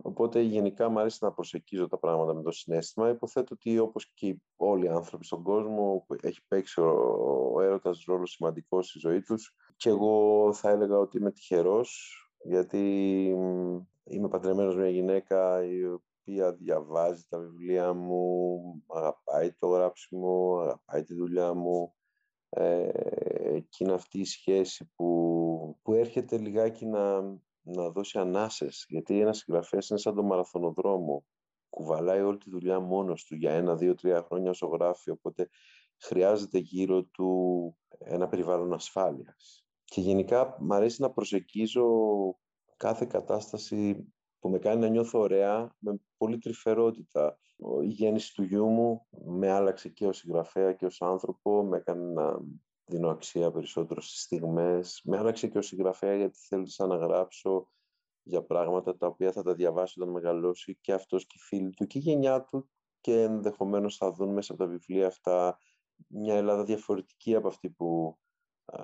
[0.01, 3.09] Οπότε γενικά μου αρέσει να προσεκίζω τα πράγματα με το συνέστημα.
[3.09, 6.89] Υποθέτω ότι όπως και όλοι οι άνθρωποι στον κόσμο έχει παίξει ο,
[7.53, 12.11] ο έρωτας ρόλο σημαντικό στη ζωή τους και εγώ θα έλεγα ότι είμαι τυχερός
[12.43, 13.35] γιατί
[14.09, 21.03] είμαι παντρεμένος με μια γυναίκα η οποία διαβάζει τα βιβλία μου, αγαπάει το γράψιμο, αγαπάει
[21.03, 21.93] τη δουλειά μου
[22.49, 27.21] ε, και είναι αυτή η σχέση που, που έρχεται λιγάκι να,
[27.61, 31.25] να δώσει ανάσες, γιατί ένα συγγραφέας είναι σαν το μαραθωνοδρόμο.
[31.69, 35.49] Κουβαλάει όλη τη δουλειά μόνος του για ένα, δύο, τρία χρόνια όσο γράφει, οπότε
[35.97, 39.65] χρειάζεται γύρω του ένα περιβάλλον ασφάλειας.
[39.83, 41.85] Και γενικά μου αρέσει να προσεγγίζω
[42.77, 47.39] κάθε κατάσταση που με κάνει να νιώθω ωραία, με πολύ τρυφερότητα.
[47.81, 52.13] Η γέννηση του γιού μου με άλλαξε και ως συγγραφέα και ως άνθρωπο, με έκανε
[52.13, 52.39] να
[52.85, 55.01] δίνω αξία περισσότερο στις στιγμές.
[55.03, 57.67] Με άλλαξε και ως συγγραφέα γιατί θέλησα να γράψω
[58.23, 61.85] για πράγματα τα οποία θα τα διαβάσει όταν μεγαλώσει και αυτός και οι φίλοι του
[61.85, 62.69] και η γενιά του
[63.01, 65.57] και ενδεχομένως θα δουν μέσα από τα βιβλία αυτά
[66.07, 68.17] μια Ελλάδα διαφορετική από αυτή που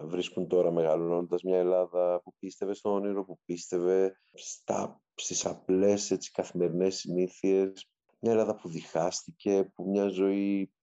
[0.03, 6.31] βρίσκουν τώρα μεγαλώνοντας μια Ελλάδα που πίστευε στο όνειρο, που πίστευε στα, στις απλές έτσι,
[6.31, 10.73] καθημερινές συνήθειες, μια Ελλάδα που διχάστηκε, που μια ζωή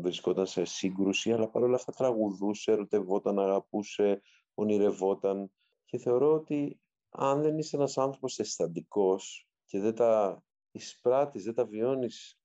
[0.00, 4.22] βρισκόταν σε σύγκρουση, αλλά παρόλα αυτά τραγουδούσε, ερωτευόταν, αγαπούσε,
[4.54, 5.52] ονειρευόταν.
[5.84, 11.64] Και θεωρώ ότι αν δεν είσαι ένας άνθρωπος αισθαντικός και δεν τα εισπράττεις, δεν τα
[11.64, 12.38] βιώνεις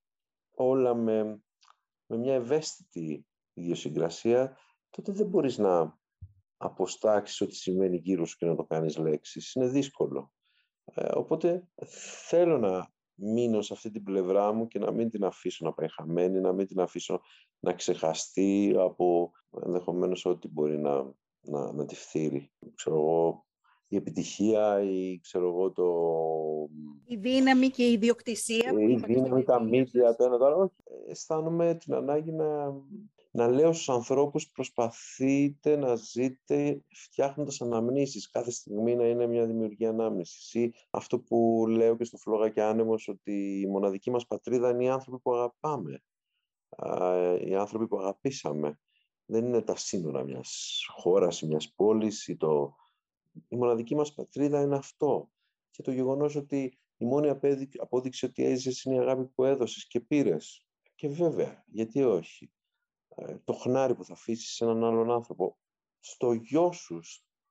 [0.51, 1.43] όλα με
[2.05, 4.57] με μια ευαίσθητη ιδιοσυγκρασία,
[4.93, 5.97] τότε δεν μπορείς να
[6.58, 9.53] αποστάξεις ό,τι σημαίνει γύρω σου και να το κάνεις λέξεις.
[9.53, 10.32] Είναι δύσκολο.
[10.86, 11.67] Ε, οπότε
[12.27, 15.88] θέλω να μείνω σε αυτή την πλευρά μου και να μην την αφήσω να πάει
[15.89, 17.21] χαμένη, να μην την αφήσω
[17.60, 19.32] να ξεχαστεί από
[19.65, 22.51] ενδεχομένως ό,τι μπορεί να, να, να τη φθείρει.
[22.75, 23.45] Ξέρω εγώ,
[23.88, 25.86] η επιτυχία ή ξέρω εγώ το...
[27.06, 28.73] Η δύναμη και η ιδιοκτησία.
[28.79, 30.73] Η δύναμη, τα μύτια, το ένα το άλλο.
[31.08, 32.73] Αισθάνομαι την ανάγκη να,
[33.36, 38.30] να λέω στους ανθρώπους προσπαθείτε να ζείτε φτιάχνοντας αναμνήσεις.
[38.30, 40.54] Κάθε στιγμή να είναι μια δημιουργία ανάμνησης.
[40.54, 44.84] Ή αυτό που λέω και στο Φλόγα και Άνεμος ότι η μοναδική μας πατρίδα είναι
[44.84, 46.04] οι άνθρωποι που αγαπάμε.
[47.46, 48.80] Οι άνθρωποι που αγαπήσαμε.
[49.26, 52.76] Δεν είναι τα σύνορα μιας χώρας ή μιας πόλης ή το
[53.48, 55.30] η μοναδική μας πατρίδα είναι αυτό.
[55.72, 57.30] Και το γεγονός ότι η μόνη
[57.78, 60.67] απόδειξη ότι έζησες είναι η αγάπη που έδωσες και πήρες.
[60.96, 62.52] Και βέβαια, γιατί όχι;
[63.15, 65.58] Ε, το χνάρι που θα αφήσεις σε έναν άλλον άνθρωπο,
[65.99, 66.99] στο γιο σου,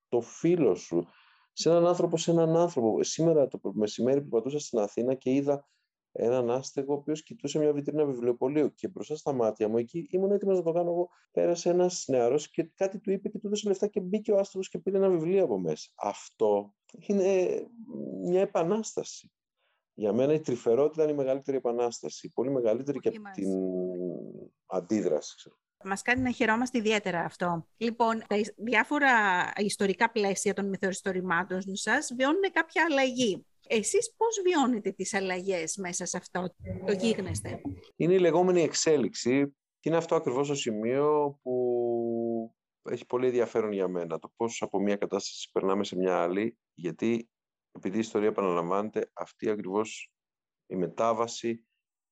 [0.06, 1.06] στο φίλο σου,
[1.52, 3.02] σε έναν άνθρωπο, σε έναν άνθρωπο.
[3.02, 5.66] Σήμερα το μεσημέρι που πατούσα στην Αθήνα και είδα
[6.12, 10.30] έναν άστεγο ο οποίος κοιτούσε μια βιτρίνα βιβλιοπολίου και μπροστά στα μάτια μου εκεί ήμουν
[10.30, 11.08] έτοιμος να το κάνω εγώ.
[11.30, 14.64] Πέρασε ένας νεαρός και κάτι του είπε και του έδωσε λεφτά και μπήκε ο άστεγο
[14.70, 15.90] και πήρε ένα βιβλίο από μέσα.
[15.94, 16.74] Αυτό
[17.06, 17.46] είναι
[18.22, 19.32] μια επανάσταση.
[19.94, 22.30] Για μένα η τρυφερότητα είναι η μεγαλύτερη επανάσταση.
[22.34, 23.50] Πολύ μεγαλύτερη και από την
[24.66, 25.36] αντίδραση.
[25.36, 25.56] Ξέρω.
[25.84, 27.66] Μας κάνει να χαιρόμαστε ιδιαίτερα αυτό.
[27.76, 29.10] Λοιπόν, τα διάφορα
[29.56, 33.46] ιστορικά πλαίσια των μυθοριστορημάτων σας βιώνουν κάποια αλλαγή.
[33.68, 36.54] Εσείς πώς βιώνετε τις αλλαγές μέσα σε αυτό
[36.86, 37.60] το γίγνεσθε;
[37.96, 43.88] Είναι η λεγόμενη εξέλιξη και είναι αυτό ακριβώς το σημείο που έχει πολύ ενδιαφέρον για
[43.88, 44.18] μένα.
[44.18, 47.28] Το πώς από μια κατάσταση περνάμε σε μια άλλη, γιατί
[47.72, 50.12] επειδή η ιστορία επαναλαμβάνεται, αυτή ακριβώς
[50.66, 51.66] η μετάβαση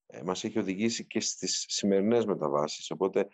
[0.06, 2.90] ε, μας έχει οδηγήσει και στις σημερινές μεταβάσεις.
[2.90, 3.28] Οπότε,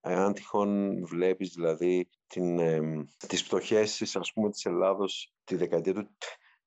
[0.00, 6.08] αν τυχόν βλέπεις δηλαδή την, ε, τις πτωχές ας πούμε, της Ελλάδος τη δεκαετία του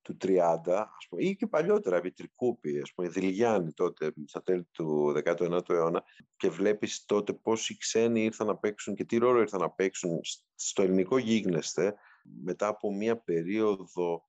[0.05, 4.63] του 30, ας πούμε, ή και παλιότερα, επί Τρικούπη, ας πούμε, Δηλιάννη τότε, στα τέλη
[4.71, 6.03] του 19ου αιώνα,
[6.37, 10.19] και βλέπεις τότε πώς οι ξένοι ήρθαν να παίξουν και τι ρόλο ήρθαν να παίξουν
[10.55, 11.95] στο ελληνικό γίγνεσθε,
[12.43, 14.23] μετά από μια περίοδο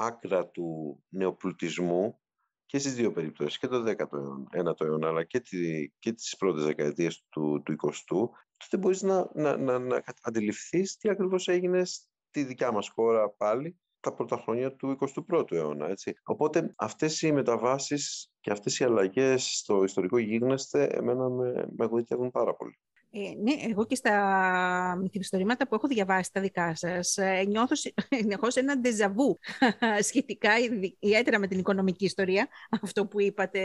[0.00, 2.20] άκρα του νεοπλουτισμού,
[2.66, 7.24] και στις δύο περιπτώσεις, και το 19ο αιώνα, αλλά και, τη, και τις πρώτες δεκαετίες
[7.28, 12.72] του, του 20ου, τότε μπορείς να, να, να, να αντιληφθείς τι ακριβώς έγινε στη δικιά
[12.72, 15.88] μας χώρα πάλι τα πρώτα χρόνια του 21ου αιώνα.
[15.88, 16.12] Έτσι.
[16.22, 22.30] Οπότε αυτές οι μεταβάσεις και αυτές οι αλλαγές στο ιστορικό γίγνεσθε εμένα με, με εγωιτεύουν
[22.30, 22.78] πάρα πολύ.
[23.12, 28.48] Ε, ναι, εγώ και στα μυθιστορήματα που έχω διαβάσει τα δικά σας ε, νιώθω συνεχώ
[28.62, 29.38] ένα ντεζαβού
[30.08, 32.48] σχετικά ιδιαίτερα με την οικονομική ιστορία,
[32.82, 33.60] αυτό που είπατε.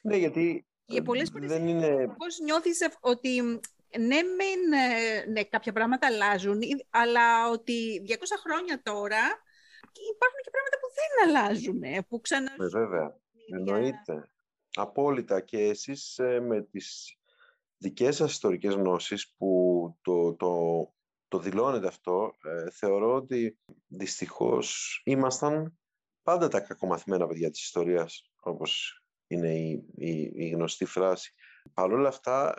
[0.00, 2.14] Ναι, γιατί και πολλές φορές δεν είναι...
[2.18, 3.42] πώς νιώθεις ότι
[3.98, 9.22] ναι, μεν, ε, ναι, κάποια πράγματα αλλάζουν, αλλά ότι 200 χρόνια τώρα
[10.12, 12.52] υπάρχουν και πράγματα που δεν αλλάζουν, ε, που ξανά...
[12.58, 13.16] Ε, βέβαια,
[13.56, 14.30] εννοείται.
[14.74, 15.40] Απόλυτα.
[15.40, 17.18] Και εσείς ε, με τις
[17.78, 20.54] δικές σας ιστορικές γνώσεις που το, το,
[21.28, 22.32] το δηλώνετε αυτό,
[22.72, 25.78] θεωρώ ότι δυστυχώς ήμασταν
[26.22, 31.34] πάντα τα κακομαθημένα παιδιά της ιστορίας, όπως είναι η, η, η γνωστή φράση.
[31.74, 32.54] Παρ' όλα αυτά,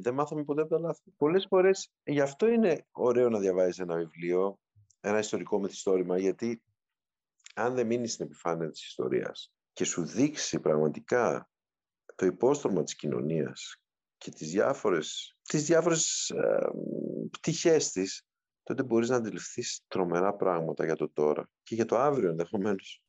[0.00, 1.10] δεν μάθαμε ποτέ από τα λάθη.
[1.16, 4.58] Πολλές φορές, γι' αυτό είναι ωραίο να διαβάζεις ένα βιβλίο
[5.00, 6.62] ένα ιστορικό μυθιστόρημα, γιατί
[7.54, 11.50] αν δεν μείνεις στην επιφάνεια της ιστορίας και σου δείξει πραγματικά
[12.14, 13.82] το υπόστρωμα της κοινωνίας
[14.18, 16.58] και τις διάφορες, τις διάφορες ε,
[17.30, 18.22] πτυχές της,
[18.62, 23.02] τότε μπορείς να αντιληφθείς τρομερά πράγματα για το τώρα και για το αύριο ενδεχομένως.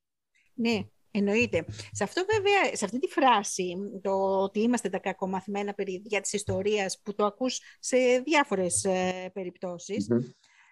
[0.53, 0.79] Ναι,
[1.11, 1.65] εννοείται.
[1.91, 7.01] Σε αυτό βέβαια, σε αυτή τη φράση, το ότι είμαστε τα κακομαθημένα παιδιά της ιστορίας,
[7.03, 10.07] που το ακούς σε διάφορες ε, περιπτωσεις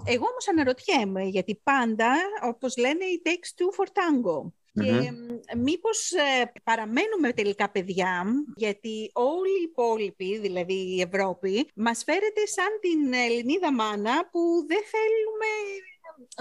[0.03, 4.51] εγώ όμως αναρωτιέμαι, γιατί πάντα, όπως λένε, η takes two for tango.
[4.83, 5.11] Και
[5.57, 12.79] μήπως ε, παραμένουμε τελικά παιδιά, γιατί όλοι οι υπόλοιποι, δηλαδή η Ευρώπη, μας φέρεται σαν
[12.81, 15.47] την Ελληνίδα μάνα που δεν θέλουμε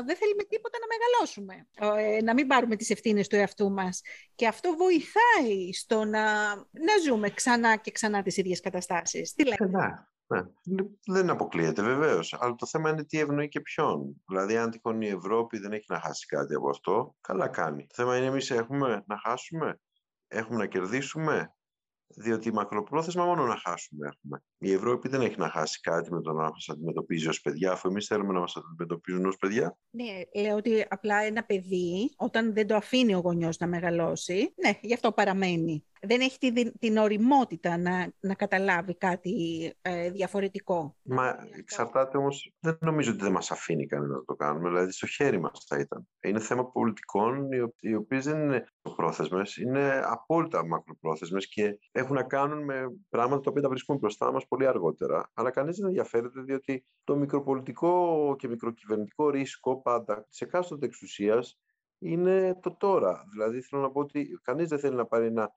[0.04, 4.00] δεν θέλουμε τίποτα να μεγαλώσουμε, ε, να μην πάρουμε τις ευθύνες του εαυτού μας.
[4.34, 9.32] Και αυτό βοηθάει στο να, να ζούμε ξανά και ξανά τις ίδιες καταστάσεις.
[9.34, 9.70] Τι λέτε;
[10.26, 10.42] Ναι,
[11.06, 12.36] δεν αποκλείεται βεβαίως.
[12.38, 14.22] Αλλά το θέμα είναι τι ευνοεί και ποιον.
[14.26, 17.86] Δηλαδή, αν τυχόν η Ευρώπη δεν έχει να χάσει κάτι από αυτό, καλά κάνει.
[17.86, 19.80] Το θέμα είναι εμείς έχουμε να χάσουμε,
[20.28, 21.54] έχουμε να κερδίσουμε.
[22.16, 24.42] Διότι μακροπρόθεσμα μόνο να χάσουμε έχουμε.
[24.58, 27.88] Η Ευρώπη δεν έχει να χάσει κάτι με το να μας αντιμετωπίζει ως παιδιά, αφού
[27.88, 29.76] εμείς θέλουμε να μας αντιμετωπίζουν ως παιδιά.
[29.90, 34.78] Ναι, λέω ότι απλά ένα παιδί, όταν δεν το αφήνει ο γονιός να μεγαλώσει, ναι,
[34.80, 35.84] γι' αυτό παραμένει.
[36.06, 39.32] Δεν έχει την, την οριμότητα να, να καταλάβει κάτι
[39.82, 40.96] ε, διαφορετικό.
[41.02, 45.06] Μα εξαρτάται όμως, δεν νομίζω ότι δεν μας αφήνει κανένα να το κάνουμε, δηλαδή στο
[45.06, 46.08] χέρι μας θα ήταν.
[46.20, 47.48] Είναι θέμα πολιτικών
[47.80, 48.64] οι οποίες δεν είναι
[48.96, 54.32] πρόθεσμες, είναι απόλυτα μακροπρόθεσμες και έχουν να κάνουν με πράγματα τα οποία τα βρίσκουμε μπροστά
[54.32, 55.30] μας πολύ αργότερα.
[55.34, 61.58] Αλλά κανείς δεν ενδιαφέρεται διότι το μικροπολιτικό και μικροκυβερνητικό ρίσκο πάντα της εκάστοτε εξουσίας
[61.98, 63.24] είναι το τώρα.
[63.32, 65.48] Δηλαδή θέλω να πω ότι κανείς δεν θέλει να πάρει ένα, ε,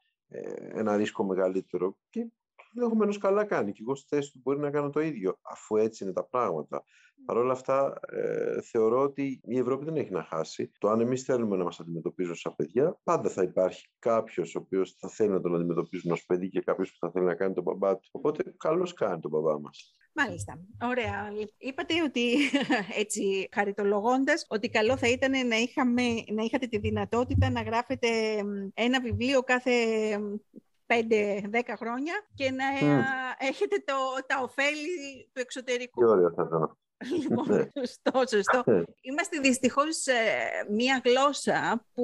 [0.74, 2.28] ένα ρίσκο μεγαλύτερο και
[2.76, 3.72] ενδεχομένως καλά κάνει.
[3.72, 6.84] Και εγώ στη θέση του μπορεί να κάνω το ίδιο, αφού έτσι είναι τα πράγματα.
[7.26, 10.72] Παρ' όλα αυτά, ε, θεωρώ ότι η Ευρώπη δεν έχει να χάσει.
[10.78, 14.96] Το αν εμείς θέλουμε να μας αντιμετωπίζουν σαν παιδιά, πάντα θα υπάρχει κάποιος ο οποίος
[15.00, 17.64] θα θέλει να τον αντιμετωπίζουν ως παιδί και κάποιος που θα θέλει να κάνει τον
[17.64, 18.10] μπαμπά του.
[18.12, 19.96] Οπότε, καλώς κάνει τον μπαμπά μας.
[20.18, 20.60] Μάλιστα.
[20.82, 21.32] Ωραία.
[21.58, 22.36] Είπατε ότι,
[23.02, 26.02] έτσι χαριτολογώντας, ότι καλό θα ήταν να, είχαμε,
[26.32, 28.08] να είχατε τη δυνατότητα να γράφετε
[28.74, 29.72] ένα βιβλίο κάθε
[30.88, 30.94] 5-10
[31.78, 32.66] χρόνια και να
[33.38, 33.94] έχετε το,
[34.28, 36.00] τα ωφέλη του εξωτερικού.
[36.00, 36.78] Τι ωραίο θα ήταν.
[37.22, 38.64] Λοιπόν, σωστό, σωστό.
[38.66, 38.84] Ναι.
[39.02, 40.06] Είμαστε δυστυχώς
[40.70, 42.04] μία γλώσσα που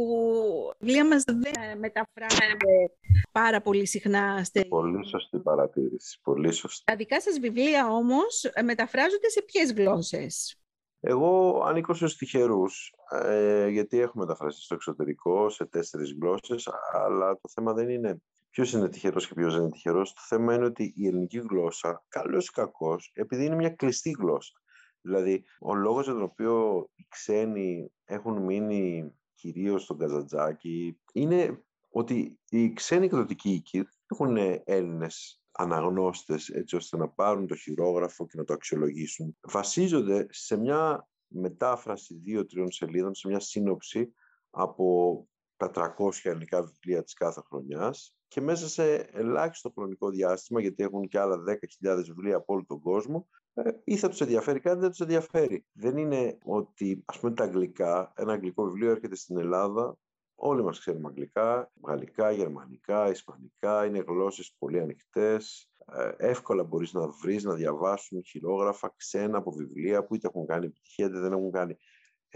[0.79, 2.91] βιβλία μας δεν μεταφράζεται
[3.31, 4.45] πάρα πολύ συχνά.
[4.69, 6.83] Πολύ σωστή παρατήρηση, πολύ σωστή.
[6.85, 10.61] Τα δικά σας βιβλία όμως ε, μεταφράζονται σε ποιες γλώσσες;
[10.99, 17.49] Εγώ ανήκω στους τυχερούς, ε, γιατί έχουμε μεταφράσει στο εξωτερικό σε τέσσερις γλώσσες, αλλά το
[17.53, 20.13] θέμα δεν είναι ποιος είναι τυχερός και ποιος δεν είναι τυχερός.
[20.13, 24.61] Το θέμα είναι ότι η ελληνική γλώσσα, καλός ή κακός, επειδή είναι μια κλειστή γλώσσα.
[25.03, 32.39] Δηλαδή, ο λόγος για τον οποίο οι ξένοι έχουν μείνει κυρίως στον Καζαντζάκι είναι ότι
[32.49, 38.43] οι ξένοι εκδοτικοί οίκοι έχουν Έλληνες αναγνώστες έτσι ώστε να πάρουν το χειρόγραφο και να
[38.43, 39.37] το αξιολογήσουν.
[39.41, 44.13] Βασίζονται σε μια μετάφραση δύο-τριών σελίδων, σε μια σύνοψη
[44.49, 50.83] από τα 300 ελληνικά βιβλία της κάθε χρονιάς και μέσα σε ελάχιστο χρονικό διάστημα, γιατί
[50.83, 51.35] έχουν και άλλα
[51.81, 53.42] 10.000 βιβλία από όλο τον κόσμο, ε,
[53.83, 55.65] ή θα τους ενδιαφέρει κάτι, δεν τους ενδιαφέρει.
[55.73, 59.97] Δεν είναι ότι, ας πούμε, τα αγγλικά, ένα αγγλικό βιβλίο έρχεται στην Ελλάδα,
[60.35, 65.67] όλοι μας ξέρουμε αγγλικά, γαλλικά, γερμανικά, ισπανικά, είναι γλώσσες πολύ ανοιχτές.
[65.95, 70.65] Ε, εύκολα μπορείς να βρεις, να διαβάσουν χειρόγραφα ξένα από βιβλία που είτε έχουν κάνει
[70.65, 71.77] επιτυχία είτε δεν έχουν κάνει.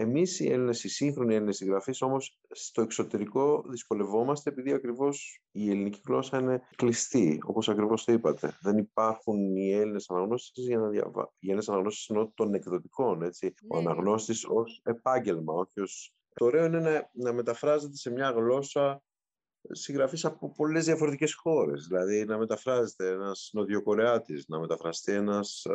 [0.00, 6.00] Εμείς οι Έλληνες, οι σύγχρονοι Έλληνες συγγραφείς, όμως στο εξωτερικό δυσκολευόμαστε επειδή ακριβώς η ελληνική
[6.06, 8.58] γλώσσα είναι κλειστή, όπως ακριβώς το είπατε.
[8.62, 11.34] Δεν υπάρχουν οι Έλληνες αναγνώσει για να διαβάσουν.
[11.38, 13.54] Οι Έλληνες αναγνώσει των εκδοτικών, έτσι.
[13.68, 13.90] Ο ναι.
[13.90, 15.86] αναγνώστης ως επάγγελμα, όχι ω.
[16.34, 19.02] Το ωραίο είναι να, να μεταφράζεται σε μια γλώσσα
[19.70, 21.86] συγγραφείς από πολλές διαφορετικές χώρες.
[21.86, 25.66] Δηλαδή να μεταφράζεται ένας Νοτιοκορεάτης, να μεταφραστεί ένας...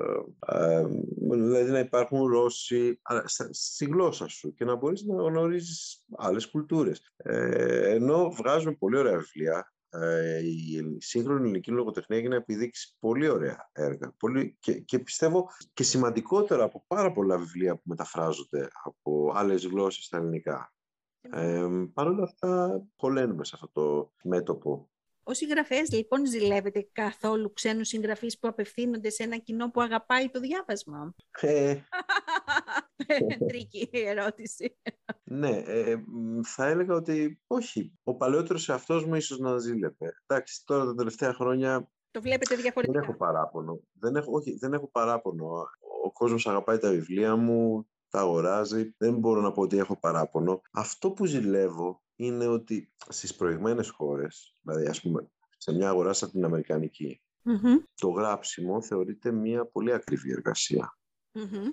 [0.47, 0.85] Ε, ε,
[1.29, 3.01] δηλαδή να υπάρχουν Ρώσοι
[3.49, 7.13] στη γλώσσα σου και να μπορείς να γνωρίζεις άλλες κουλτούρες.
[7.17, 9.73] Ε, ενώ βγάζουμε πολύ ωραία βιβλία,
[10.43, 14.13] η σύγχρονη ελληνική λογοτεχνία έχει να επιδείξει πολύ ωραία έργα.
[14.17, 20.05] Πολύ, και, και πιστεύω και σημαντικότερα από πάρα πολλά βιβλία που μεταφράζονται από άλλες γλώσσες
[20.05, 20.73] στα ελληνικά.
[21.31, 24.87] Ε, Παρ' όλα αυτά, χωλένουμε σε αυτό το μέτωπο.
[25.23, 30.39] Ο συγγραφέας λοιπόν ζηλεύεται καθόλου ξένους συγγραφείς που απευθύνονται σε ένα κοινό που αγαπάει το
[30.39, 31.77] διάβασμα; Ε...
[33.47, 34.77] Τρική ερώτηση.
[35.23, 35.95] ναι, ε,
[36.43, 37.93] θα έλεγα ότι όχι.
[38.03, 40.21] Ο παλαιότερος εαυτός μου ίσως να ζήλευε.
[40.25, 42.99] Εντάξει, τώρα τα τελευταία χρόνια το βλέπετε διαφορετικά.
[42.99, 43.79] Δεν έχω παράπονο.
[43.93, 45.45] Δεν έχω, όχι, δεν έχω παράπονο.
[46.03, 48.93] Ο κόσμος αγαπάει τα βιβλία μου τα αγοράζει.
[48.97, 50.61] Δεν μπορώ να πω ότι έχω παράπονο.
[50.71, 56.31] Αυτό που ζηλεύω είναι ότι στις προηγμένες χώρες, δηλαδή ας πούμε σε μια αγορά σαν
[56.31, 57.21] την αμερικανικη
[57.95, 60.41] το γράψιμο θεωρείται μια πολύ ακριβή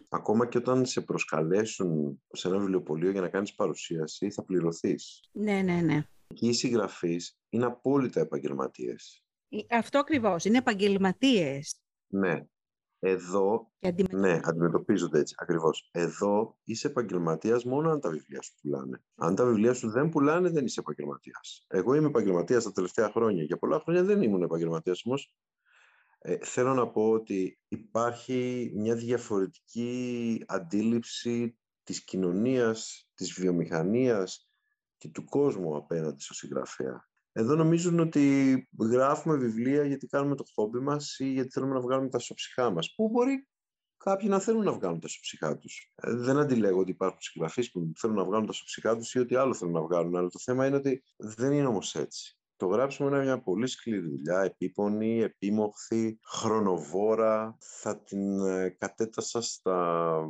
[0.09, 5.21] Ακόμα και όταν σε προσκαλέσουν σε ένα βιβλιοπωλείο για να κάνεις παρουσίαση, θα πληρωθείς.
[5.33, 6.05] Ναι, ναι, ναι.
[6.35, 9.25] Και οι συγγραφείς είναι απόλυτα επαγγελματίες.
[9.49, 11.81] Ε, αυτό ακριβώς, είναι επαγγελματίες.
[12.07, 12.45] Ναι.
[13.03, 13.71] Εδώ,
[14.11, 15.89] ναι, αντιμετωπίζονται έτσι, ακριβώς.
[15.93, 19.03] Εδώ είσαι επαγγελματίας μόνο αν τα βιβλία σου πουλάνε.
[19.15, 21.65] Αν τα βιβλία σου δεν πουλάνε, δεν είσαι επαγγελματίας.
[21.69, 23.43] Εγώ είμαι επαγγελματίας τα τελευταία χρόνια.
[23.43, 25.35] Για πολλά χρόνια δεν ήμουν επαγγελματίας όμως.
[26.19, 34.51] Ε, θέλω να πω ότι υπάρχει μια διαφορετική αντίληψη της κοινωνίας, της βιομηχανίας
[34.97, 37.10] και του κόσμου απέναντι στο συγγραφέα.
[37.33, 42.09] Εδώ νομίζουν ότι γράφουμε βιβλία γιατί κάνουμε το χόμπι μας ή γιατί θέλουμε να βγάλουμε
[42.09, 42.95] τα σοψυχά μας.
[42.95, 43.49] Που μπορεί
[43.97, 45.93] κάποιοι να θέλουν να βγάλουν τα σοψυχά τους.
[45.95, 49.35] Ε, δεν αντιλέγω ότι υπάρχουν συγγραφείς που θέλουν να βγάλουν τα σοψυχά τους ή ότι
[49.35, 50.17] άλλο θέλουν να βγάλουν.
[50.17, 52.35] Αλλά το θέμα είναι ότι δεν είναι όμως έτσι.
[52.57, 57.57] Το γράψιμο είναι μια πολύ σκληρή δουλειά, επίπονη, επίμοχθη, χρονοβόρα.
[57.61, 59.77] Θα την ε, κατέτασα στα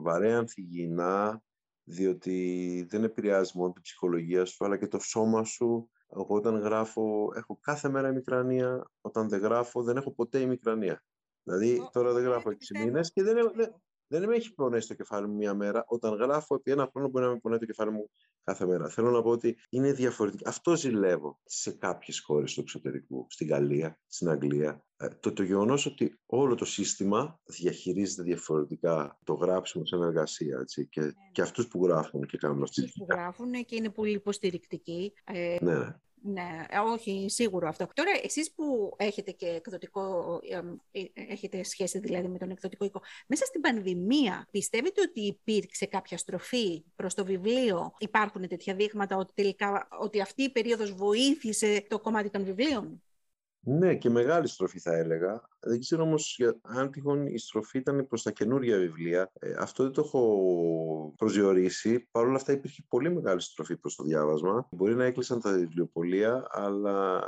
[0.03, 1.43] βαρέα ανθυγιεινά,
[1.85, 7.33] διότι δεν επηρεάζει μόνο την ψυχολογία σου, αλλά και το σώμα σου Εγώ όταν γράφω
[7.35, 11.03] έχω κάθε μέρα ημικρανία, όταν δεν γράφω δεν έχω ποτέ ημικρανία.
[11.43, 12.55] Δηλαδή τώρα δεν γράφω 6
[12.85, 13.75] μήνες και δεν, δεν,
[14.11, 15.85] δεν με έχει πονέσει το κεφάλι μου μία μέρα.
[15.87, 18.11] Όταν γράφω επί ένα χρόνο μπορεί να με πονέσει το κεφάλι μου
[18.45, 18.89] κάθε μέρα.
[18.89, 20.49] Θέλω να πω ότι είναι διαφορετικό.
[20.49, 24.85] Αυτό ζηλεύω σε κάποιες χώρες του εξωτερικού, στην Γαλλία, στην Αγγλία.
[24.97, 30.59] Ε, το, το γεγονός ότι όλο το σύστημα διαχειρίζεται διαφορετικά το γράψιμο σαν εργασία.
[30.61, 31.11] Έτσι, και, ναι.
[31.33, 33.15] και αυτούς που γράφουν και κάνουν αυτή τη δουλειά.
[33.15, 35.13] που γράφουν και είναι πολύ υποστηρικτικοί.
[35.25, 35.95] Ε, ναι.
[36.23, 36.43] Ναι.
[36.43, 37.87] Ναι, όχι, σίγουρο αυτό.
[37.95, 40.41] Τώρα, εσείς που έχετε και εκδοτικό,
[40.91, 46.19] ε, έχετε σχέση δηλαδή με τον εκδοτικό οίκο, μέσα στην πανδημία πιστεύετε ότι υπήρξε κάποια
[46.19, 52.01] στροφή προς το βιβλίο, υπάρχουν τέτοια δείγματα ότι τελικά ότι αυτή η περίοδος βοήθησε το
[52.01, 53.03] κομμάτι των βιβλίων;
[53.63, 55.49] Ναι, και μεγάλη στροφή θα έλεγα.
[55.61, 59.33] Δεν ξέρω όμως αν τυχόν η στροφή ήταν προς τα καινούργια βιβλία.
[59.39, 62.09] Ε, αυτό δεν το έχω προσδιορίσει.
[62.11, 64.69] Παρ' όλα αυτά υπήρχε πολύ μεγάλη στροφή προς το διάβασμα.
[64.71, 67.21] Μπορεί να έκλεισαν τα βιβλιοπολία, αλλά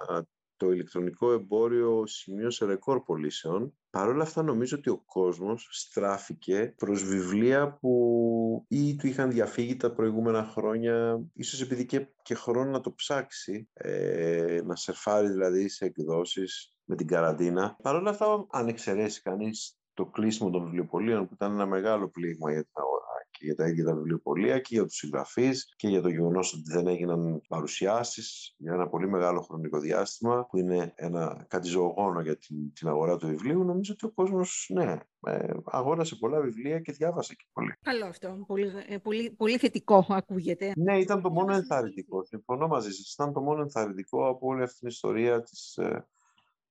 [0.57, 3.74] το ηλεκτρονικό εμπόριο σημείωσε ρεκόρ πωλήσεων.
[3.93, 9.76] Παρ' όλα αυτά νομίζω ότι ο κόσμος στράφηκε προς βιβλία που ή του είχαν διαφύγει
[9.76, 15.68] τα προηγούμενα χρόνια, ίσως επειδή και, και χρόνο να το ψάξει, ε, να σερφάρει δηλαδή
[15.68, 17.76] σε εκδόσεις με την καραντίνα.
[17.82, 22.53] Παρ' όλα αυτά, αν εξαιρέσει κανείς το κλείσιμο των βιβλιοπολίων που ήταν ένα μεγάλο πλήγμα
[22.53, 23.02] για την αγορά
[23.33, 26.62] και για τα ίδια τα βιβλιοπολία και για τους συγγραφείς και για το γεγονός ότι
[26.72, 32.37] δεν έγιναν παρουσιάσεις για ένα πολύ μεγάλο χρονικό διάστημα που είναι ένα κάτι ζωογόνο για
[32.37, 36.93] την, την αγορά του βιβλίου νομίζω ότι ο κόσμος ναι, ε, αγόρασε πολλά βιβλία και
[36.93, 37.72] διάβασε και πολύ.
[37.83, 38.45] Καλό αυτό.
[38.47, 40.72] Πολύ, ε, πολύ, πολύ θετικό ακούγεται.
[40.76, 42.24] Ναι, ήταν το μόνο ενθαρρυντικό.
[42.24, 43.12] Συμφωνώ μαζί σας.
[43.12, 46.07] Ήταν το μόνο ενθαρρυντικό από όλη αυτή την ιστορία της, ε,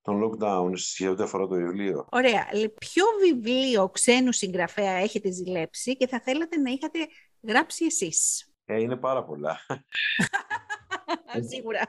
[0.01, 2.47] των lockdowns σε ό,τι αφορά το βιβλίο; Ωραία.
[2.79, 6.99] Ποιο βιβλίο ξένου συγγραφέα έχετε ζηλέψει και θα θέλατε να είχατε
[7.41, 9.59] γράψει εσείς; Ε, είναι πάρα πολλά.
[11.49, 11.79] Σίγουρα.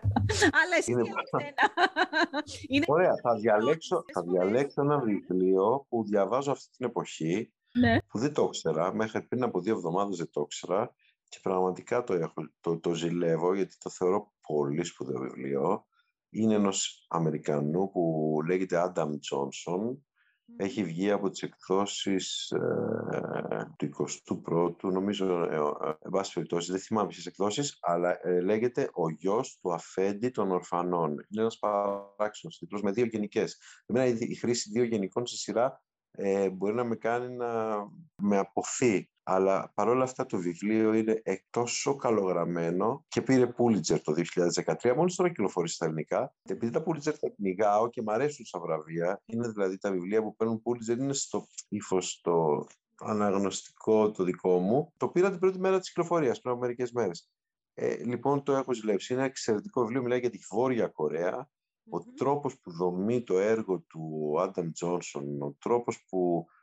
[0.62, 1.02] Αλλά εσύ είναι...
[2.68, 2.84] είναι...
[2.88, 7.98] Ωραία, θα διαλέξω, θα διαλέξω ένα βιβλίο που διαβάζω αυτή την εποχή ναι.
[8.08, 8.94] που δεν το ήξερα.
[8.94, 10.94] Μέχρι πριν από δύο εβδομάδες δεν το ήξερα
[11.28, 15.86] και πραγματικά το, έχω, το, το ζηλεύω γιατί το θεωρώ πολύ σπουδαίο βιβλίο
[16.32, 19.96] είναι ενός Αμερικανού που λέγεται Adam Johnson.
[20.56, 26.80] Έχει βγει από τις εκδόσεις ε, του 21ου, νομίζω, ε, ε, εν πάση περιπτώσει, δεν
[26.80, 31.10] θυμάμαι ποιες εκδόσεις, αλλά ε, λέγεται «Ο γιος του αφέντη των ορφανών».
[31.10, 33.60] Είναι ένας παράξενος τίτλος με δύο γενικές.
[33.86, 37.74] Εμένα η χρήση δύο γενικών σε σειρά ε, μπορεί να με κάνει να
[38.22, 44.14] με αποθεί αλλά παρόλα αυτά το βιβλίο είναι τόσο καλογραμμένο και πήρε Pulitzer το
[44.82, 46.34] 2013, μόλις τώρα κυκλοφορεί στα ελληνικά.
[46.42, 50.36] Επειδή τα Pulitzer τα κυνηγάω και μου αρέσουν σαν βραβεία, είναι δηλαδή τα βιβλία που
[50.36, 52.66] παίρνουν Pulitzer, είναι στο ύφος το
[53.00, 54.92] αναγνωστικό το δικό μου.
[54.96, 57.30] Το πήρα την πρώτη μέρα της κυκλοφορίας, πριν από μερικές μέρες.
[57.74, 59.12] Ε, λοιπόν, το έχω ζηλέψει.
[59.12, 61.48] Είναι ένα εξαιρετικό βιβλίο, μιλάει για τη Βόρεια Κορέα.
[61.90, 66.61] Ο τρόπος που δομεί το έργο του Άνταμ Τζόνσον, ο τρόπος που ε,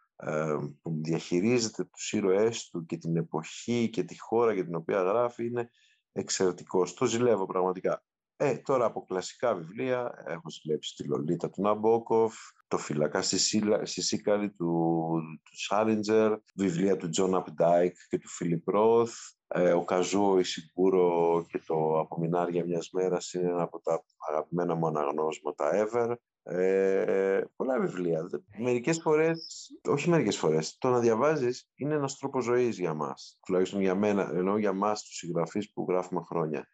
[0.81, 5.45] που διαχειρίζεται τους ήρωές του και την εποχή και τη χώρα για την οποία γράφει
[5.45, 5.69] είναι
[6.11, 6.93] εξαιρετικός.
[6.93, 8.03] Το ζηλεύω πραγματικά.
[8.41, 12.35] Ε, τώρα από κλασικά βιβλία έχω ζηλέψει τη Λολίτα του Ναμπόκοφ,
[12.67, 15.11] το Φύλακα στη Σίκαλη του,
[15.43, 19.13] του Σάλιντζερ, βιβλία του Τζον Απντάικ και του Φίλιπ Ρόθ,
[19.47, 24.87] ε, ο Καζούο Ισικούρο και το Απομεινάρια μιας μέρας είναι ένα από τα αγαπημένα μου
[24.87, 26.15] αναγνώσματα ever.
[26.51, 28.29] Ε, πολλά βιβλία.
[28.57, 33.39] Μερικές φορές, όχι μερικές φορές, το να διαβάζεις είναι ένας τρόπος ζωής για μας.
[33.45, 36.67] Τουλάχιστον για μένα, ενώ για μας τους συγγραφείς που γράφουμε χρόνια.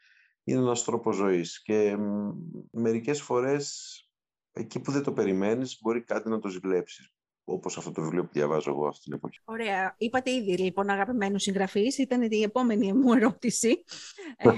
[0.43, 1.97] Είναι ένας τρόπος ζωής και
[2.71, 3.99] μερικές φορές
[4.51, 7.15] εκεί που δεν το περιμένεις μπορεί κάτι να το ζηλέψεις
[7.45, 9.39] όπως αυτό το βιβλίο που διαβάζω εγώ αυτή την εποχή.
[9.45, 9.95] Ωραία.
[9.97, 11.97] Είπατε ήδη λοιπόν αγαπημένου συγγραφείς.
[11.97, 13.84] Ήταν η επόμενη μου ερώτηση.
[14.38, 14.51] Ε,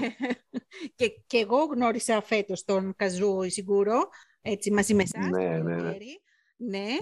[0.94, 4.08] και, και εγώ γνώρισα φέτος τον Καζού Ισιγκούρο,
[4.42, 5.28] έτσι μαζί με εσάς.
[5.28, 5.96] Ναι, ναι, ναι.
[6.60, 6.96] Ναι,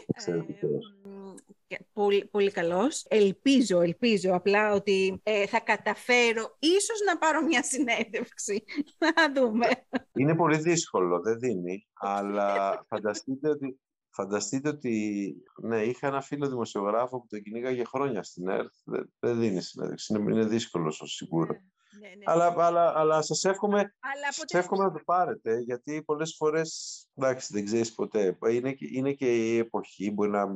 [1.68, 3.04] ε, πολύ, πολύ καλός.
[3.08, 8.64] Ελπίζω, ελπίζω απλά ότι ε, θα καταφέρω ίσως να πάρω μια συνέντευξη.
[9.04, 9.66] Να δούμε.
[10.12, 13.80] Είναι πολύ δύσκολο, δεν δίνει, αλλά φανταστείτε ότι
[14.16, 18.72] Φανταστείτε ότι ναι, είχα ένα φίλο δημοσιογράφο που τον κυνήγαγε χρόνια στην ΕΡΤ.
[18.84, 20.14] Δεν, δεν δίνει συνέντευξη.
[20.14, 21.54] Είναι, είναι δύσκολο, σίγουρο.
[22.00, 22.22] Ναι, ναι, ναι.
[22.24, 27.52] Αλλά, αλλά, αλλά σας εύχομαι, αλλά σας εύχομαι να το πάρετε, γιατί πολλές φορές, εντάξει,
[27.52, 28.38] δεν ξέρεις ποτέ.
[28.50, 30.46] Είναι, είναι και η εποχή, μπορεί να,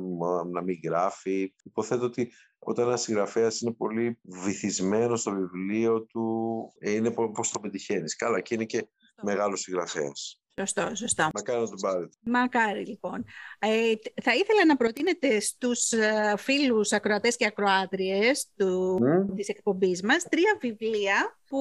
[0.45, 1.53] να μην γράφει.
[1.63, 8.15] Υποθέτω ότι όταν ένας συγγραφέας είναι πολύ βυθισμένος στο βιβλίο του, είναι πώς το πετυχαίνεις.
[8.15, 8.89] Καλά, και είναι και
[9.23, 10.40] μεγάλος συγγραφέας.
[10.59, 11.29] Σωστό, σωστό.
[11.33, 12.15] Μακάρι να τον πάρετε.
[12.21, 13.25] Μακάρι, λοιπόν.
[13.59, 19.35] Ε, θα ήθελα να προτείνετε στους ε, φίλους ακροατές και ακροάτριες του, mm.
[19.35, 21.59] της εκπομπής μας τρία βιβλία που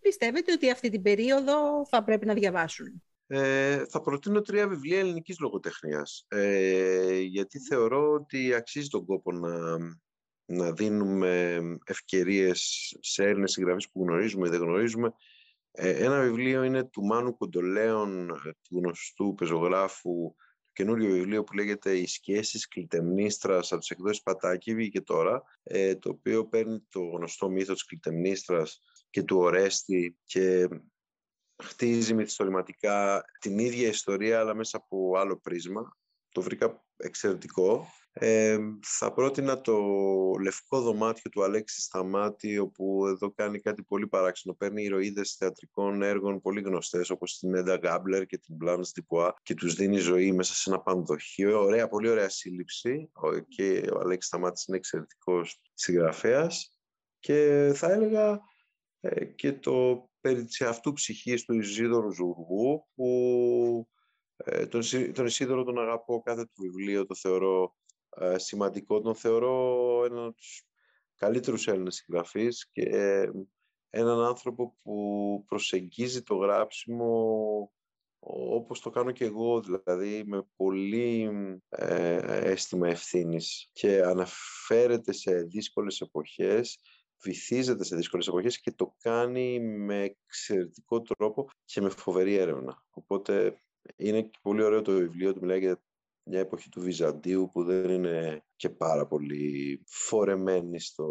[0.00, 3.02] πιστεύετε ότι αυτή την περίοδο θα πρέπει να διαβάσουν.
[3.26, 9.76] Ε, θα προτείνω τρία βιβλία ελληνικής λογοτεχνίας, ε, γιατί θεωρώ ότι αξίζει τον κόπο να,
[10.44, 15.12] να δίνουμε ευκαιρίες σε Έλληνες συγγραφείς που γνωρίζουμε ή δεν γνωρίζουμε.
[15.72, 18.26] Ε, ένα βιβλίο είναι του Μάνου Κοντολέων,
[18.68, 24.74] του γνωστού πεζογράφου, το καινούριο βιβλίο που λέγεται «Οι σχέσεις κλητεμνίστρας» από τις εκδόσεις Πατάκη,
[24.74, 30.68] βγήκε τώρα, ε, το οποίο παίρνει το γνωστό μύθο της κλητεμνίστρας και του Ορέστη και
[31.62, 35.96] χτίζει μυθιστορηματικά την ίδια ιστορία αλλά μέσα από άλλο πρίσμα.
[36.28, 37.86] Το βρήκα εξαιρετικό.
[38.12, 39.78] Ε, θα πρότεινα το
[40.42, 44.54] λευκό δωμάτιο του Αλέξη Σταμάτη όπου εδώ κάνει κάτι πολύ παράξενο.
[44.54, 49.54] Παίρνει ηρωίδες θεατρικών έργων πολύ γνωστές όπως την Έντα Γκάμπλερ και την Μπλάνς Τιπουά και
[49.54, 51.60] τους δίνει ζωή μέσα σε ένα πανδοχείο.
[51.60, 53.10] Ωραία, πολύ ωραία σύλληψη
[53.48, 56.78] και ο Αλέξης Σταμάτης είναι εξαιρετικός συγγραφέας
[57.18, 58.40] και θα έλεγα
[59.00, 63.88] ε, και το περί της αυτού ψυχής του Ισίδωρου Ζουργού που
[64.36, 64.80] ε, τον,
[65.12, 67.74] τον Ισίδωρο τον αγαπώ κάθε του βιβλίο, το θεωρώ
[68.16, 70.64] ε, σημαντικό, τον θεωρώ έναν από τους
[71.14, 73.30] καλύτερους Έλληνες συγγραφείς και ε,
[73.90, 77.72] έναν άνθρωπο που προσεγγίζει το γράψιμο
[78.22, 81.30] όπως το κάνω και εγώ, δηλαδή με πολύ
[81.68, 86.78] ε, αίσθημα ευθύνης και αναφέρεται σε δύσκολες εποχές
[87.22, 92.84] βυθίζεται σε δύσκολες εποχές και το κάνει με εξαιρετικό τρόπο και με φοβερή έρευνα.
[92.90, 93.62] Οπότε
[93.96, 95.82] είναι πολύ ωραίο το βιβλίο του, μιλάει για
[96.24, 101.06] μια εποχή του Βυζαντίου που δεν είναι και πάρα πολύ φορεμένη στο,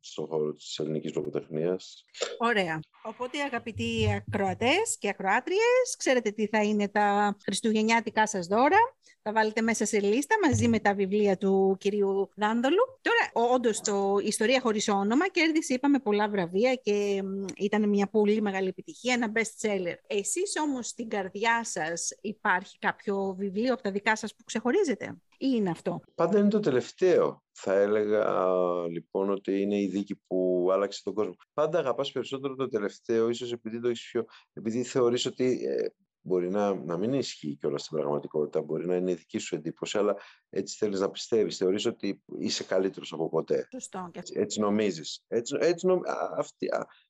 [0.00, 2.04] στον χώρο της ελληνικής λογοτεχνίας.
[2.38, 2.80] Ωραία.
[3.02, 8.78] Οπότε αγαπητοί ακροατές και ακροάτριες, ξέρετε τι θα είναι τα χριστουγεννιάτικά σας δώρα.
[9.22, 12.98] Θα βάλετε μέσα σε λίστα μαζί με τα βιβλία του κυρίου Δάνδολου.
[13.00, 17.22] Τώρα, όντως το Ιστορία χωρίς όνομα κέρδισε, είπαμε, πολλά βραβεία και
[17.56, 19.94] ήταν μια πολύ μεγάλη επιτυχία, ένα best seller.
[20.06, 25.46] Εσείς όμως στην καρδιά σας υπάρχει κάποιο βιβλίο από τα δικά σας που ξεχωρίζετε ή
[25.56, 27.42] είναι αυτό; Πάντα είναι το τελευταίο.
[27.62, 28.46] Θα έλεγα
[28.88, 31.34] λοιπόν ότι είναι η δίκη που άλλαξε τον κόσμο.
[31.52, 34.24] Πάντα αγαπάς περισσότερο το τελευταίο, ίσως επειδή το έχεις πιο...
[34.52, 35.88] επειδή θεωρείς ότι ε,
[36.20, 39.98] μπορεί να, να μην ισχύει κιόλας στην πραγματικότητα, μπορεί να είναι η δική σου εντύπωση,
[39.98, 40.16] αλλά
[40.50, 41.56] έτσι θέλεις να πιστεύεις.
[41.56, 43.68] Θεωρείς ότι είσαι καλύτερος από ποτέ.
[43.70, 44.10] Σωστό.
[44.12, 45.24] Έτσι, έτσι νομίζεις.
[45.28, 46.00] Έτσι, έτσι νομ...
[46.36, 46.68] αυτή,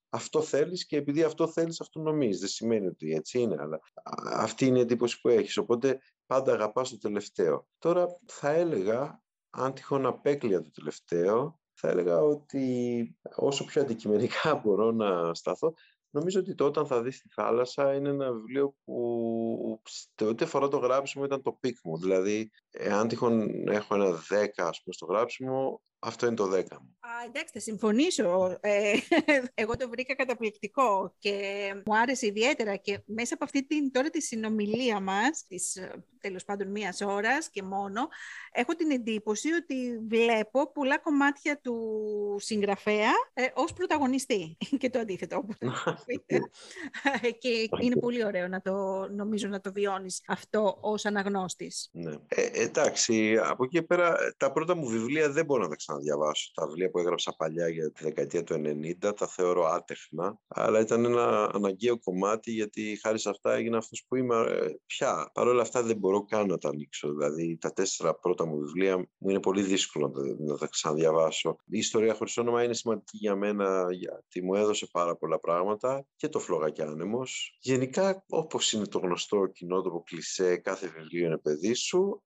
[0.08, 2.40] αυτό θέλεις και επειδή αυτό θέλεις, αυτό νομίζεις.
[2.40, 3.80] Δεν σημαίνει ότι έτσι είναι, αλλά
[4.32, 5.56] αυτή είναι η εντύπωση που έχεις.
[5.56, 7.66] Οπότε πάντα αγαπάς το τελευταίο.
[7.78, 14.90] Τώρα θα έλεγα, αν τυχόν απέκλεια το τελευταίο, θα έλεγα ότι όσο πιο αντικειμενικά μπορώ
[14.90, 15.74] να σταθώ,
[16.12, 19.49] Νομίζω ότι το «Όταν θα δεις τη θάλασσα» είναι ένα βιβλίο που
[20.20, 21.98] ό,τι αφορά το γράψιμο ήταν το peak μου.
[21.98, 24.14] Δηλαδή, εάν τυχόν έχω ένα 10
[24.56, 26.48] ας πούμε, στο γράψιμο, αυτό είναι το 10
[26.80, 26.96] μου.
[27.00, 28.58] Α, εντάξει, θα συμφωνήσω.
[28.60, 28.92] Ε,
[29.54, 31.34] εγώ το βρήκα καταπληκτικό και
[31.86, 36.44] μου άρεσε ιδιαίτερα και μέσα από αυτή την τώρα τη συνομιλία μας, της ε, τέλος
[36.44, 38.08] πάντων μίας ώρας και μόνο,
[38.52, 45.36] έχω την εντύπωση ότι βλέπω πολλά κομμάτια του συγγραφέα ε, ως πρωταγωνιστή και το αντίθετο
[45.36, 45.56] όπως
[47.40, 51.88] και είναι πολύ ωραίο να το νομίζω να το βιώνεις αυτό ως αναγνώστης.
[51.92, 52.14] Ναι.
[52.28, 56.50] Ε, εντάξει, από εκεί πέρα τα πρώτα μου βιβλία δεν μπορώ να τα ξαναδιαβάσω.
[56.54, 58.54] Τα βιβλία που έγραψα παλιά για τη δεκαετία του
[59.02, 64.04] 90 τα θεωρώ άτεχνα, αλλά ήταν ένα αναγκαίο κομμάτι γιατί χάρη σε αυτά έγινα αυτός
[64.08, 65.30] που είμαι ε, πια.
[65.34, 67.08] Παρ' όλα αυτά δεν μπορώ καν να τα ανοίξω.
[67.12, 71.56] Δηλαδή τα τέσσερα πρώτα μου βιβλία μου είναι πολύ δύσκολο να τα ξαναδιαβάσω.
[71.64, 76.28] Η ιστορία χωρίς όνομα είναι σημαντική για μένα γιατί μου έδωσε πάρα πολλά πράγματα και
[76.28, 77.58] το φλόγα άνεμος.
[77.60, 82.22] Γενικά όπως είναι το γνωστό κοινότοπο κλισέ κάθε βιβλίο είναι παιδί σου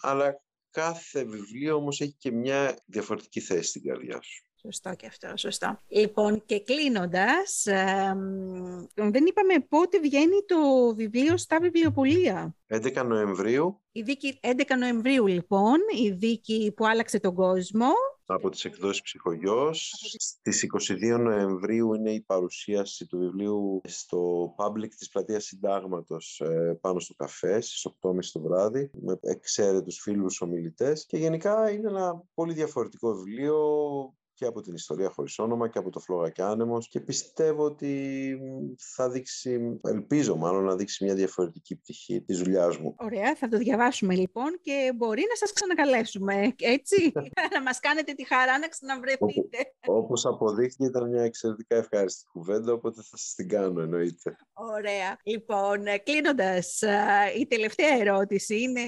[0.00, 4.44] αλλά κάθε βιβλίο όμως έχει και μια διαφορετική θέση στην καρδιά σου.
[4.60, 5.80] Σωστό και αυτό, σωστό.
[5.88, 7.62] Λοιπόν, και κλείνοντας,
[8.94, 12.56] δεν είπαμε πότε βγαίνει το βιβλίο στα βιβλιοπολία.
[12.66, 13.82] 11 Νοεμβρίου.
[13.92, 17.86] Η δίκη 11 Νοεμβρίου, λοιπόν, η δίκη που άλλαξε τον κόσμο.
[18.26, 19.92] Από τις εκδόσεις Ψυχογιός.
[20.18, 27.00] Στις 22 Νοεμβρίου είναι η παρουσίαση του βιβλίου στο public της Πλατείας Συντάγματος ε, πάνω
[27.00, 32.52] στο καφέ στις 8.30 το βράδυ με εξαίρετους φίλους ομιλητές και γενικά είναι ένα πολύ
[32.52, 33.58] διαφορετικό βιβλίο
[34.34, 38.38] και από την ιστορία χωρίς όνομα και από το Φλόγα και Άνεμος και πιστεύω ότι
[38.94, 42.94] θα δείξει, ελπίζω μάλλον να δείξει μια διαφορετική πτυχή της δουλειάς μου.
[42.98, 47.12] Ωραία, θα το διαβάσουμε λοιπόν και μπορεί να σας ξανακαλέσουμε, έτσι,
[47.54, 49.58] να μας κάνετε τη χαρά να ξαναβρεθείτε.
[49.86, 54.36] Όπως αποδείχθηκε ήταν μια εξαιρετικά ευχάριστη κουβέντα, οπότε θα σας την κάνω εννοείται.
[54.52, 55.18] Ωραία.
[55.22, 56.82] Λοιπόν, κλείνοντας,
[57.38, 58.80] η τελευταία ερώτηση είναι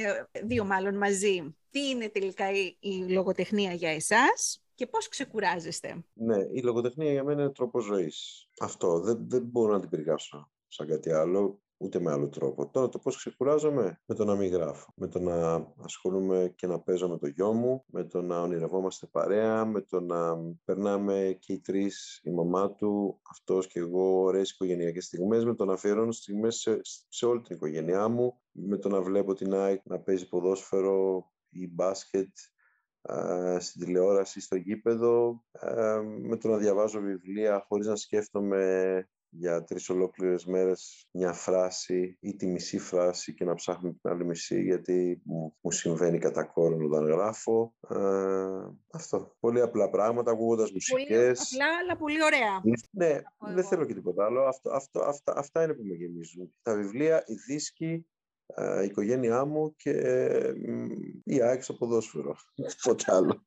[0.44, 1.56] δύο μάλλον μαζί.
[1.70, 2.44] Τι είναι τελικά
[2.80, 8.48] η λογοτεχνία για εσάς; Και πώς ξεκουράζεστε; Ναι, η λογοτεχνία για μένα είναι τρόπος ζωής.
[8.60, 12.70] Αυτό δεν, δεν μπορώ να την περιγράψω σαν κάτι άλλο ούτε με άλλο τρόπο.
[12.70, 16.80] Τώρα το πώς ξεκουράζομαι; Με το να μην γράφω, με το να ασχολούμαι και να
[16.80, 21.52] παίζω με το γιο μου, με το να ονειρευόμαστε παρέα, με το να περνάμε και
[21.52, 26.12] οι τρεις, η μαμά του, αυτός και εγώ, ωραίες οικογενειακές στιγμές, με το να αφιερώνω
[26.12, 30.28] στιγμές σε, σε όλη την οικογένειά μου, με το να βλέπω την ΑΕΚ να παίζει
[30.28, 32.28] ποδόσφαιρο ή μπάσκετ,
[33.58, 35.44] στην τηλεόραση, στο γήπεδο,
[36.20, 42.36] με το να διαβάζω βιβλία χωρίς να σκέφτομαι για τρεις ολόκληρες μέρες μια φράση ή
[42.36, 45.22] τη μισή φράση και να ψάχνω την άλλη μισή γιατί
[45.60, 47.74] μου συμβαίνει κατά κόρον όταν γράφω.
[48.92, 49.36] αυτό.
[49.40, 51.08] Πολύ απλά πράγματα, ακούγοντας μουσικές.
[51.08, 52.60] Πολύ απλά, αλλά πολύ ωραία.
[52.90, 53.20] Ναι,
[53.54, 54.42] δεν θέλω και τίποτα άλλο.
[54.42, 56.54] Αυτό, αυτό, αυτά, αυτά είναι που με γεμίζουν.
[56.62, 58.06] Τα βιβλία, οι δίσκοι,
[58.82, 59.90] η οικογένειά μου και
[61.24, 62.36] η ΑΕΚ στο ποδόσφαιρο.
[62.82, 63.46] Τίποτα άλλο.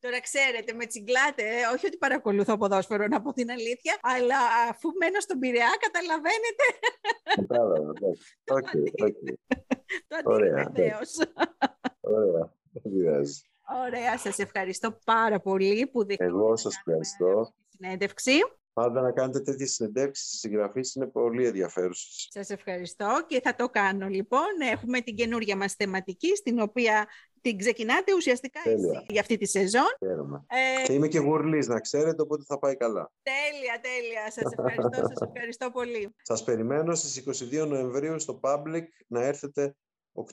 [0.00, 4.36] Τώρα ξέρετε, με τσιγκλάτε, ε, όχι ότι παρακολουθώ ποδόσφαιρο, να πω την αλήθεια, αλλά
[4.70, 6.64] αφού μένω στον Πειραιά, καταλαβαίνετε.
[7.34, 7.92] Κατάλαβα,
[8.44, 9.36] Το αντίθετο
[12.00, 13.40] Ωραία, δεν πειράζει.
[13.86, 17.54] Ωραία, σας ευχαριστώ πάρα πολύ που δεχτήκατε Εγώ σας ευχαριστώ.
[17.68, 18.32] συνέντευξη.
[18.78, 22.28] Πάντα να κάνετε τέτοιες συνεντεύξεις, συγγραφή είναι πολύ ενδιαφέρουσες.
[22.30, 24.46] Σας ευχαριστώ και θα το κάνω λοιπόν.
[24.72, 27.06] Έχουμε την καινούργια μας θεματική, στην οποία
[27.40, 29.82] την ξεκινάτε ουσιαστικά εσύ για αυτή τη σεζόν.
[30.46, 30.82] Ε...
[30.82, 33.12] Και είμαι και γουρλής, να ξέρετε, οπότε θα πάει καλά.
[33.22, 34.30] Τέλεια, τέλεια.
[34.30, 36.14] Σας ευχαριστώ, σας ευχαριστώ πολύ.
[36.22, 39.76] Σας περιμένω στις 22 Νοεμβρίου στο Public να έρθετε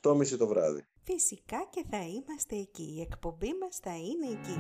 [0.02, 0.88] 8.30 το βράδυ.
[1.04, 2.94] Φυσικά και θα είμαστε εκεί.
[2.98, 4.60] Η εκπομπή μας θα είναι εκεί.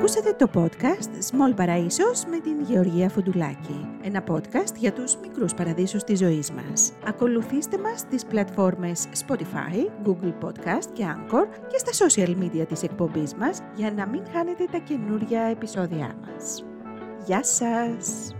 [0.00, 3.88] Ακούσατε το podcast Small Παραΐσος με την Γεωργία Φουντουλάκη.
[4.02, 6.92] Ένα podcast για τους μικρούς παραδείσους της ζωής μας.
[7.06, 13.34] Ακολουθήστε μας στις πλατφόρμες Spotify, Google Podcast και Anchor και στα social media της εκπομπής
[13.34, 16.64] μας για να μην χάνετε τα καινούργια επεισόδια μας.
[17.26, 18.34] Γεια σας!